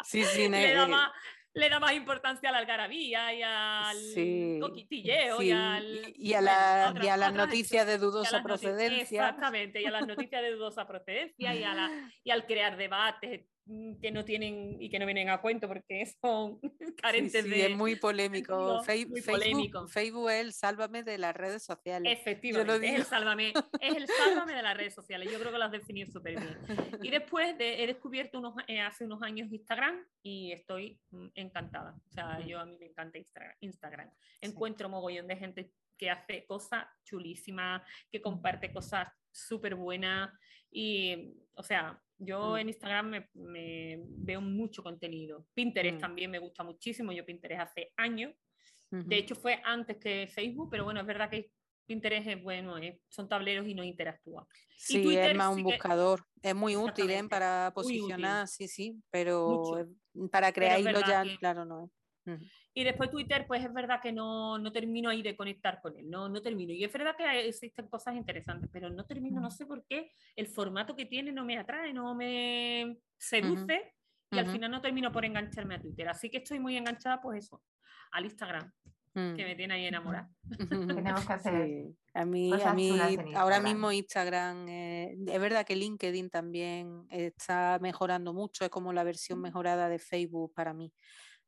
sí, 0.04 0.22
sí, 0.22 0.48
le 0.48 0.74
da 0.74 0.86
más, 0.86 1.10
le 1.56 1.70
da 1.70 1.80
más 1.80 1.94
importancia 1.94 2.50
a 2.50 2.52
la 2.52 2.58
algarabía 2.58 3.32
y 3.32 3.42
al 3.42 4.60
coquitilleo 4.60 5.40
y, 5.40 5.50
al, 5.50 6.12
y, 6.14 6.34
a, 6.34 6.40
la, 6.42 6.94
y 7.02 7.08
a 7.08 7.16
las 7.16 7.32
noticias 7.32 7.86
de 7.86 7.96
dudosa 7.96 8.42
procedencia. 8.42 9.28
Exactamente, 9.30 9.80
y 9.80 9.86
a 9.86 9.90
las 9.90 10.06
noticias 10.06 10.42
de 10.42 10.50
dudosa 10.50 10.86
procedencia 10.86 11.54
y, 11.54 11.64
a 11.64 11.74
la, 11.74 12.10
y 12.22 12.30
al 12.30 12.44
crear 12.44 12.76
debates 12.76 13.46
que 14.00 14.12
no 14.12 14.24
tienen 14.24 14.80
y 14.80 14.88
que 14.88 14.98
no 14.98 15.06
vienen 15.06 15.28
a 15.28 15.40
cuento 15.40 15.66
porque 15.66 16.06
son 16.20 16.60
carentes 16.96 17.44
sí, 17.44 17.50
sí, 17.50 17.60
Es 17.62 17.76
muy 17.76 17.96
polémico. 17.96 18.82
Facebook, 18.84 19.88
Facebook 19.88 20.30
es 20.30 20.40
el 20.40 20.52
sálvame 20.52 21.02
de 21.02 21.18
las 21.18 21.34
redes 21.34 21.64
sociales. 21.64 22.12
Efectivamente, 22.12 22.86
es 22.86 22.94
el, 22.94 23.04
sálvame, 23.04 23.52
es 23.80 23.96
el 23.96 24.06
sálvame 24.06 24.54
de 24.54 24.62
las 24.62 24.76
redes 24.76 24.94
sociales. 24.94 25.30
Yo 25.32 25.38
creo 25.40 25.50
que 25.50 25.58
lo 25.58 25.64
has 25.64 25.72
definido 25.72 26.10
súper 26.10 26.38
bien. 26.38 26.58
Y 27.02 27.10
después 27.10 27.58
de, 27.58 27.82
he 27.82 27.86
descubierto 27.88 28.38
unos, 28.38 28.54
eh, 28.68 28.80
hace 28.80 29.04
unos 29.04 29.22
años 29.22 29.52
Instagram 29.52 30.04
y 30.22 30.52
estoy 30.52 31.00
mm, 31.10 31.26
encantada. 31.34 31.96
O 32.06 32.10
sea, 32.10 32.40
yo 32.46 32.60
a 32.60 32.66
mí 32.66 32.76
me 32.78 32.86
encanta 32.86 33.18
Instagram. 33.18 33.56
Instagram. 33.60 34.10
Encuentro 34.40 34.88
mogollón 34.88 35.26
de 35.26 35.36
gente 35.36 35.72
que 35.98 36.10
hace 36.10 36.44
cosas 36.46 36.86
chulísimas, 37.04 37.82
que 38.12 38.20
comparte 38.20 38.72
cosas 38.72 39.08
súper 39.32 39.74
buenas 39.74 40.30
y, 40.70 41.34
o 41.54 41.62
sea, 41.62 42.00
yo 42.18 42.52
mm. 42.52 42.58
en 42.58 42.68
Instagram 42.68 43.26
me, 43.34 44.00
veo 44.02 44.40
mucho 44.40 44.82
contenido. 44.82 45.46
Pinterest 45.54 45.98
mm. 45.98 46.00
también 46.00 46.30
me 46.30 46.38
gusta 46.38 46.62
muchísimo. 46.62 47.12
Yo 47.12 47.24
Pinterest 47.24 47.62
hace 47.62 47.92
años. 47.96 48.34
De 48.88 49.16
hecho, 49.16 49.34
fue 49.34 49.60
antes 49.64 49.96
que 49.98 50.28
Facebook, 50.28 50.68
pero 50.70 50.84
bueno, 50.84 51.00
es 51.00 51.06
verdad 51.06 51.28
que 51.28 51.50
Pinterest 51.86 52.28
es 52.28 52.42
bueno, 52.42 52.76
son 53.08 53.28
tableros 53.28 53.66
y 53.66 53.74
no 53.74 53.82
interactúa. 53.82 54.46
Sí, 54.76 55.16
es 55.16 55.34
más 55.36 55.54
un 55.54 55.64
buscador. 55.64 56.24
Es 56.40 56.54
muy 56.54 56.76
útil 56.76 57.10
¿eh? 57.10 57.24
para 57.28 57.72
posicionar, 57.74 58.46
sí, 58.46 58.68
sí, 58.68 59.02
pero 59.10 59.86
para 60.30 60.52
crear 60.52 60.80
hilo 60.80 61.00
ya, 61.00 61.24
claro, 61.40 61.64
no 61.64 61.90
y 62.78 62.84
después 62.84 63.10
Twitter, 63.10 63.46
pues 63.46 63.64
es 63.64 63.72
verdad 63.72 64.00
que 64.02 64.12
no, 64.12 64.58
no, 64.58 64.70
termino 64.70 65.08
ahí 65.08 65.22
de 65.22 65.34
conectar 65.34 65.80
con 65.80 65.96
él, 65.96 66.10
no, 66.10 66.28
no 66.28 66.42
termino. 66.42 66.74
Y 66.74 66.84
es 66.84 66.92
verdad 66.92 67.16
que 67.16 67.48
existen 67.48 67.88
cosas 67.88 68.14
interesantes, 68.16 68.68
pero 68.70 68.90
no 68.90 69.06
termino, 69.06 69.40
no 69.40 69.50
sé 69.50 69.64
por 69.64 69.82
qué, 69.86 70.12
el 70.36 70.46
formato 70.46 70.94
que 70.94 71.06
tiene 71.06 71.32
no 71.32 71.42
me 71.42 71.56
atrae, 71.56 71.94
no 71.94 72.14
me 72.14 72.98
seduce 73.16 73.94
y 74.30 74.38
al 74.38 74.48
final 74.48 74.70
no 74.70 74.82
termino 74.82 75.10
por 75.10 75.24
engancharme 75.24 75.76
a 75.76 75.80
Twitter. 75.80 76.06
Así 76.06 76.28
que 76.28 76.36
estoy 76.36 76.60
muy 76.60 76.76
enganchada, 76.76 77.22
pues 77.22 77.46
eso, 77.46 77.62
al 78.10 78.26
Instagram. 78.26 78.70
que 79.14 79.20
mm. 79.20 79.36
me 79.36 79.54
tiene 79.54 79.72
ahí 79.72 79.86
enamorada. 79.86 80.28
Tenemos 80.68 81.26
que 81.26 81.32
hacer. 81.32 81.86
A 82.12 82.26
mí, 82.26 82.52
a 82.62 82.74
mí 82.74 83.00
ahora 83.34 83.58
mismo 83.58 83.90
Instagram, 83.90 84.68
eh, 84.68 85.16
es 85.26 85.40
verdad 85.40 85.64
que 85.64 85.76
LinkedIn 85.76 86.28
también 86.28 87.06
está 87.08 87.78
mejorando 87.80 88.34
mucho, 88.34 88.66
es 88.66 88.70
como 88.70 88.92
la 88.92 89.02
versión 89.02 89.40
mejorada 89.40 89.88
de 89.88 89.98
Facebook 89.98 90.52
para 90.54 90.74
mí. 90.74 90.92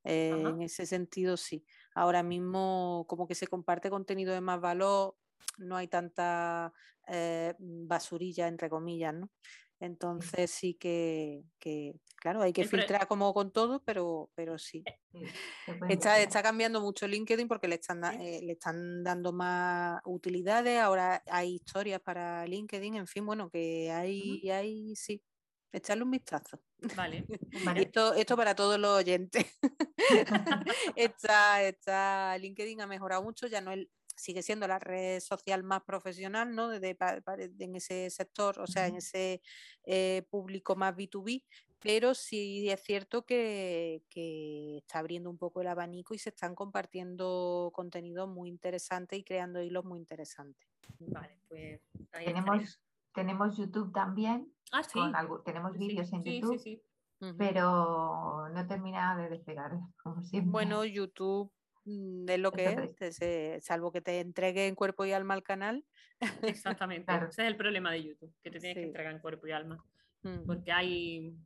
Eh, 0.08 0.30
en 0.30 0.62
ese 0.62 0.86
sentido, 0.86 1.36
sí. 1.36 1.62
Ahora 1.94 2.22
mismo, 2.22 3.04
como 3.08 3.28
que 3.28 3.34
se 3.34 3.46
comparte 3.46 3.90
contenido 3.90 4.32
de 4.32 4.40
más 4.40 4.58
valor, 4.58 5.16
no 5.58 5.76
hay 5.76 5.86
tanta 5.86 6.72
eh, 7.08 7.54
basurilla, 7.58 8.48
entre 8.48 8.70
comillas, 8.70 9.12
¿no? 9.12 9.30
Entonces 9.80 10.50
sí 10.50 10.74
que, 10.74 11.44
claro, 12.16 12.40
hay 12.40 12.54
que 12.54 12.64
filtrar 12.64 13.06
como 13.06 13.32
con 13.34 13.52
todo, 13.52 13.82
pero, 13.84 14.30
pero 14.34 14.58
sí. 14.58 14.82
Eh, 15.12 15.28
está, 15.90 16.18
está, 16.20 16.42
cambiando 16.42 16.80
mucho 16.80 17.06
LinkedIn 17.06 17.46
porque 17.46 17.68
le 17.68 17.74
están, 17.74 18.00
le 18.00 18.52
están 18.52 19.04
dando 19.04 19.32
más 19.34 20.00
utilidades, 20.06 20.80
ahora 20.80 21.22
hay 21.26 21.56
historias 21.56 22.00
para 22.00 22.46
LinkedIn, 22.46 22.96
en 22.96 23.06
fin, 23.06 23.26
bueno, 23.26 23.50
que 23.50 23.92
hay, 23.92 24.48
hay 24.50 24.96
sí, 24.96 25.22
echarle 25.72 26.04
un 26.04 26.10
vistazo. 26.10 26.60
Vale. 26.96 27.26
Esto, 27.76 28.14
esto 28.14 28.36
para 28.36 28.54
todos 28.54 28.78
los 28.78 28.98
oyentes. 28.98 29.46
está, 30.96 32.38
LinkedIn 32.38 32.80
ha 32.80 32.86
mejorado 32.86 33.22
mucho, 33.22 33.46
ya 33.46 33.60
no 33.60 33.72
es, 33.72 33.88
sigue 34.18 34.42
siendo 34.42 34.66
la 34.66 34.78
red 34.78 35.20
social 35.20 35.62
más 35.62 35.82
profesional, 35.82 36.54
¿no? 36.54 36.72
en 36.72 37.76
ese 37.76 38.10
sector, 38.10 38.58
o 38.60 38.66
sea, 38.66 38.86
en 38.86 38.96
ese 38.96 39.40
eh, 39.84 40.26
público 40.30 40.76
más 40.76 40.94
B2B, 40.96 41.44
pero 41.80 42.14
sí 42.14 42.68
es 42.68 42.82
cierto 42.82 43.24
que, 43.24 44.02
está 44.76 44.98
abriendo 44.98 45.30
un 45.30 45.38
poco 45.38 45.60
el 45.60 45.68
abanico 45.68 46.14
y 46.14 46.18
se 46.18 46.30
están 46.30 46.54
compartiendo 46.54 47.70
contenidos 47.72 48.28
muy 48.28 48.48
interesantes 48.48 49.18
y 49.18 49.24
creando 49.24 49.62
hilos 49.62 49.84
muy 49.84 50.00
interesantes. 50.00 50.68
Vale, 50.98 51.38
pues 51.48 51.80
tenemos, 52.10 52.80
tenemos 53.18 53.56
YouTube 53.56 53.92
también. 53.92 54.52
Ah, 54.70 54.84
sí. 54.84 55.00
tenemos 55.44 55.76
vídeos 55.76 56.12
en 56.12 56.22
YouTube. 56.22 56.80
pero 57.36 58.48
no 58.48 58.66
termina 58.68 59.16
de 59.16 59.28
despegar, 59.28 59.72
como 60.02 60.22
siempre. 60.22 60.52
Bueno, 60.52 60.84
YouTube 60.84 61.50
mm, 61.84 62.28
es 62.28 62.38
lo 62.38 62.52
que 62.52 62.94
es, 63.00 63.64
salvo 63.64 63.90
que 63.90 64.00
te 64.00 64.20
entregue 64.20 64.68
en 64.68 64.76
cuerpo 64.76 65.04
y 65.04 65.12
alma 65.12 65.34
al 65.34 65.42
canal. 65.42 65.84
Exactamente, 66.42 67.12
ese 67.12 67.42
es 67.42 67.48
el 67.48 67.56
problema 67.56 67.90
de 67.90 68.04
YouTube, 68.04 68.32
que 68.42 68.50
te 68.50 68.60
tienes 68.60 68.76
que 68.76 68.84
entregar 68.84 69.12
en 69.12 69.20
cuerpo 69.20 69.48
y 69.48 69.50
alma. 69.50 69.84
Mm. 70.22 70.46
Porque 70.46 70.70
hay, 70.70 71.36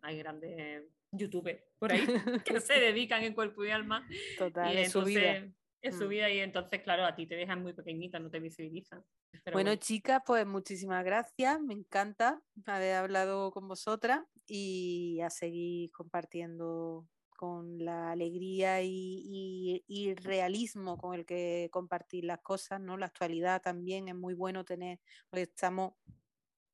hay 0.00 0.18
grandes 0.18 0.84
youtubers 1.12 1.62
por 1.78 1.92
ahí 1.92 2.06
que 2.44 2.60
se 2.60 2.74
dedican 2.74 3.22
en 3.22 3.34
cuerpo 3.34 3.64
y 3.64 3.70
alma. 3.70 4.06
Total, 4.38 4.74
y 4.74 4.78
en 4.78 4.90
su 4.90 5.02
vida. 5.02 5.46
En 5.80 5.92
su 5.92 6.06
mm. 6.06 6.08
vida 6.08 6.30
y 6.30 6.38
entonces, 6.38 6.82
claro, 6.82 7.04
a 7.04 7.14
ti 7.14 7.26
te 7.26 7.36
dejan 7.36 7.62
muy 7.62 7.72
pequeñita, 7.72 8.18
no 8.18 8.30
te 8.30 8.40
visibilizan. 8.40 9.04
bueno, 9.52 9.74
chicas, 9.76 10.22
pues 10.26 10.46
muchísimas 10.46 11.04
gracias. 11.04 11.60
Me 11.60 11.74
encanta 11.74 12.40
haber 12.66 12.96
hablado 12.96 13.50
con 13.52 13.68
vosotras 13.68 14.22
y 14.46 15.20
a 15.20 15.30
seguir 15.30 15.90
compartiendo 15.92 17.06
con 17.36 17.84
la 17.84 18.10
alegría 18.10 18.82
y, 18.82 19.84
y, 19.86 20.14
realismo 20.14 20.98
con 20.98 21.14
el 21.14 21.24
que 21.24 21.68
compartir 21.70 22.24
las 22.24 22.40
cosas, 22.40 22.80
¿no? 22.80 22.96
La 22.96 23.06
actualidad 23.06 23.62
también 23.62 24.08
es 24.08 24.16
muy 24.16 24.34
bueno 24.34 24.64
tener, 24.64 24.98
porque 25.30 25.42
estamos 25.42 25.92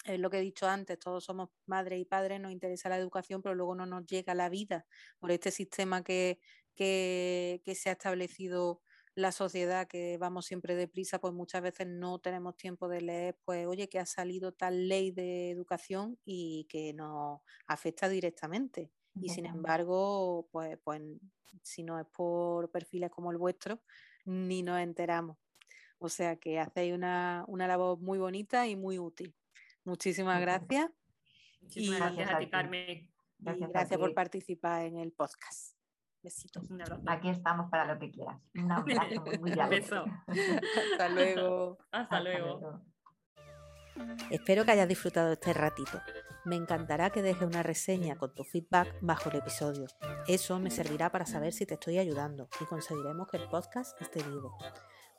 es 0.05 0.21
lo 0.21 0.31
que 0.31 0.38
he 0.38 0.43
dicho 0.43 0.69
antes, 0.69 0.99
todos 0.99 1.25
somos 1.25 1.51
madres 1.67 2.01
y 2.01 2.05
padres, 2.05 2.40
nos 2.40 2.53
interesa 2.53 2.88
la 2.88 2.99
educación, 2.99 3.43
pero 3.43 3.55
luego 3.55 3.75
no 3.75 3.87
nos 3.87 4.07
llega 4.07 4.35
la 4.35 4.49
vida 4.49 4.87
por 5.19 5.31
este 5.31 5.51
sistema 5.51 6.05
que, 6.05 6.38
que, 6.75 7.61
se 7.75 7.88
ha 7.88 7.93
establecido 7.93 8.83
la 9.14 9.31
sociedad, 9.33 9.87
que 9.87 10.18
vamos 10.18 10.46
siempre 10.46 10.74
deprisa, 10.74 11.20
pues 11.20 11.33
muchas 11.33 11.62
veces 11.62 11.87
no 11.87 12.18
tenemos 12.18 12.57
tiempo 12.57 12.88
de 12.88 13.00
leer, 13.00 13.38
pues 13.44 13.66
oye, 13.66 13.88
que 13.88 13.98
ha 14.00 14.07
salido 14.07 14.53
tal 14.53 14.88
ley 14.88 15.12
de 15.12 15.50
educación 15.50 16.18
y 16.24 16.66
que 16.68 16.92
nos 16.94 17.40
afecta 17.66 18.09
directamente. 18.09 18.90
Y 19.20 19.29
sin 19.29 19.46
embargo, 19.46 20.48
pues, 20.50 20.77
pues 20.83 21.00
si 21.62 21.85
no 21.85 22.00
es 22.00 22.07
por 22.07 22.70
perfiles 22.72 23.11
como 23.11 23.31
el 23.31 23.38
vuestro, 23.38 23.81
ni 24.24 24.62
nos 24.64 24.81
enteramos. 24.81 25.37
O 25.98 26.09
sea 26.09 26.37
que 26.37 26.59
hacéis 26.59 26.92
una, 26.92 27.44
una 27.46 27.68
labor 27.68 27.98
muy 28.00 28.18
bonita 28.18 28.66
y 28.66 28.74
muy 28.74 28.98
útil. 28.98 29.35
Muchísimas 29.85 30.40
gracias. 30.40 30.90
Muchísimas 31.61 32.00
gracias 32.00 32.31
a 32.31 32.38
ti, 32.38 32.50
Carmen. 32.50 33.11
Gracias, 33.38 33.70
gracias 33.70 34.00
por 34.00 34.14
participar 34.14 34.87
en 34.87 34.98
el 34.98 35.12
podcast. 35.12 35.74
Besitos. 36.25 36.65
Aquí 37.07 37.29
estamos 37.29 37.71
para 37.71 37.85
lo 37.93 38.01
que 38.01 38.11
quieras. 38.11 38.41
Un 38.55 38.73
abrazo 38.73 39.23
muy, 39.41 39.51
grande. 39.51 39.81
Beso. 39.81 40.07
Hasta 40.93 41.09
luego. 41.11 41.77
Hasta, 41.93 42.21
luego. 42.21 42.81
Espero 44.31 44.65
que 44.65 44.71
hayas 44.71 44.89
disfrutado 44.89 45.33
este 45.33 45.53
ratito. 45.53 46.01
Me 46.47 46.57
encantará 46.57 47.11
que 47.11 47.21
dejes 47.21 47.47
una 47.47 47.63
reseña 47.63 48.17
con 48.17 48.35
tu 48.35 48.43
feedback 48.43 48.97
bajo 49.03 49.29
el 49.29 49.37
episodio. 49.37 49.85
Eso 50.27 50.59
me 50.59 50.71
servirá 50.71 51.13
para 51.13 51.27
saber 51.27 51.53
si 51.53 51.67
te 51.67 51.75
estoy 51.75 51.99
ayudando 51.99 52.49
y 52.59 52.65
conseguiremos 52.65 53.29
que 53.29 53.37
el 53.37 53.47
podcast 53.49 54.01
esté 54.01 54.23
vivo. 54.23 54.57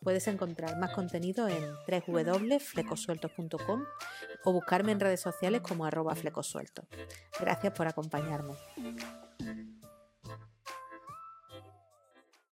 Puedes 0.02 0.28
encontrar 0.28 0.76
más 0.80 0.90
contenido 0.96 1.48
en 1.48 1.72
www.flecosueltos.com 1.88 3.86
o 4.44 4.54
buscarme 4.54 4.92
en 4.92 5.00
redes 5.00 5.22
sociales 5.22 5.62
como 5.62 5.86
arroba 5.86 6.16
flecosueltos. 6.16 6.86
Gracias 7.40 7.74
por 7.74 7.88
acompañarme. 7.88 8.56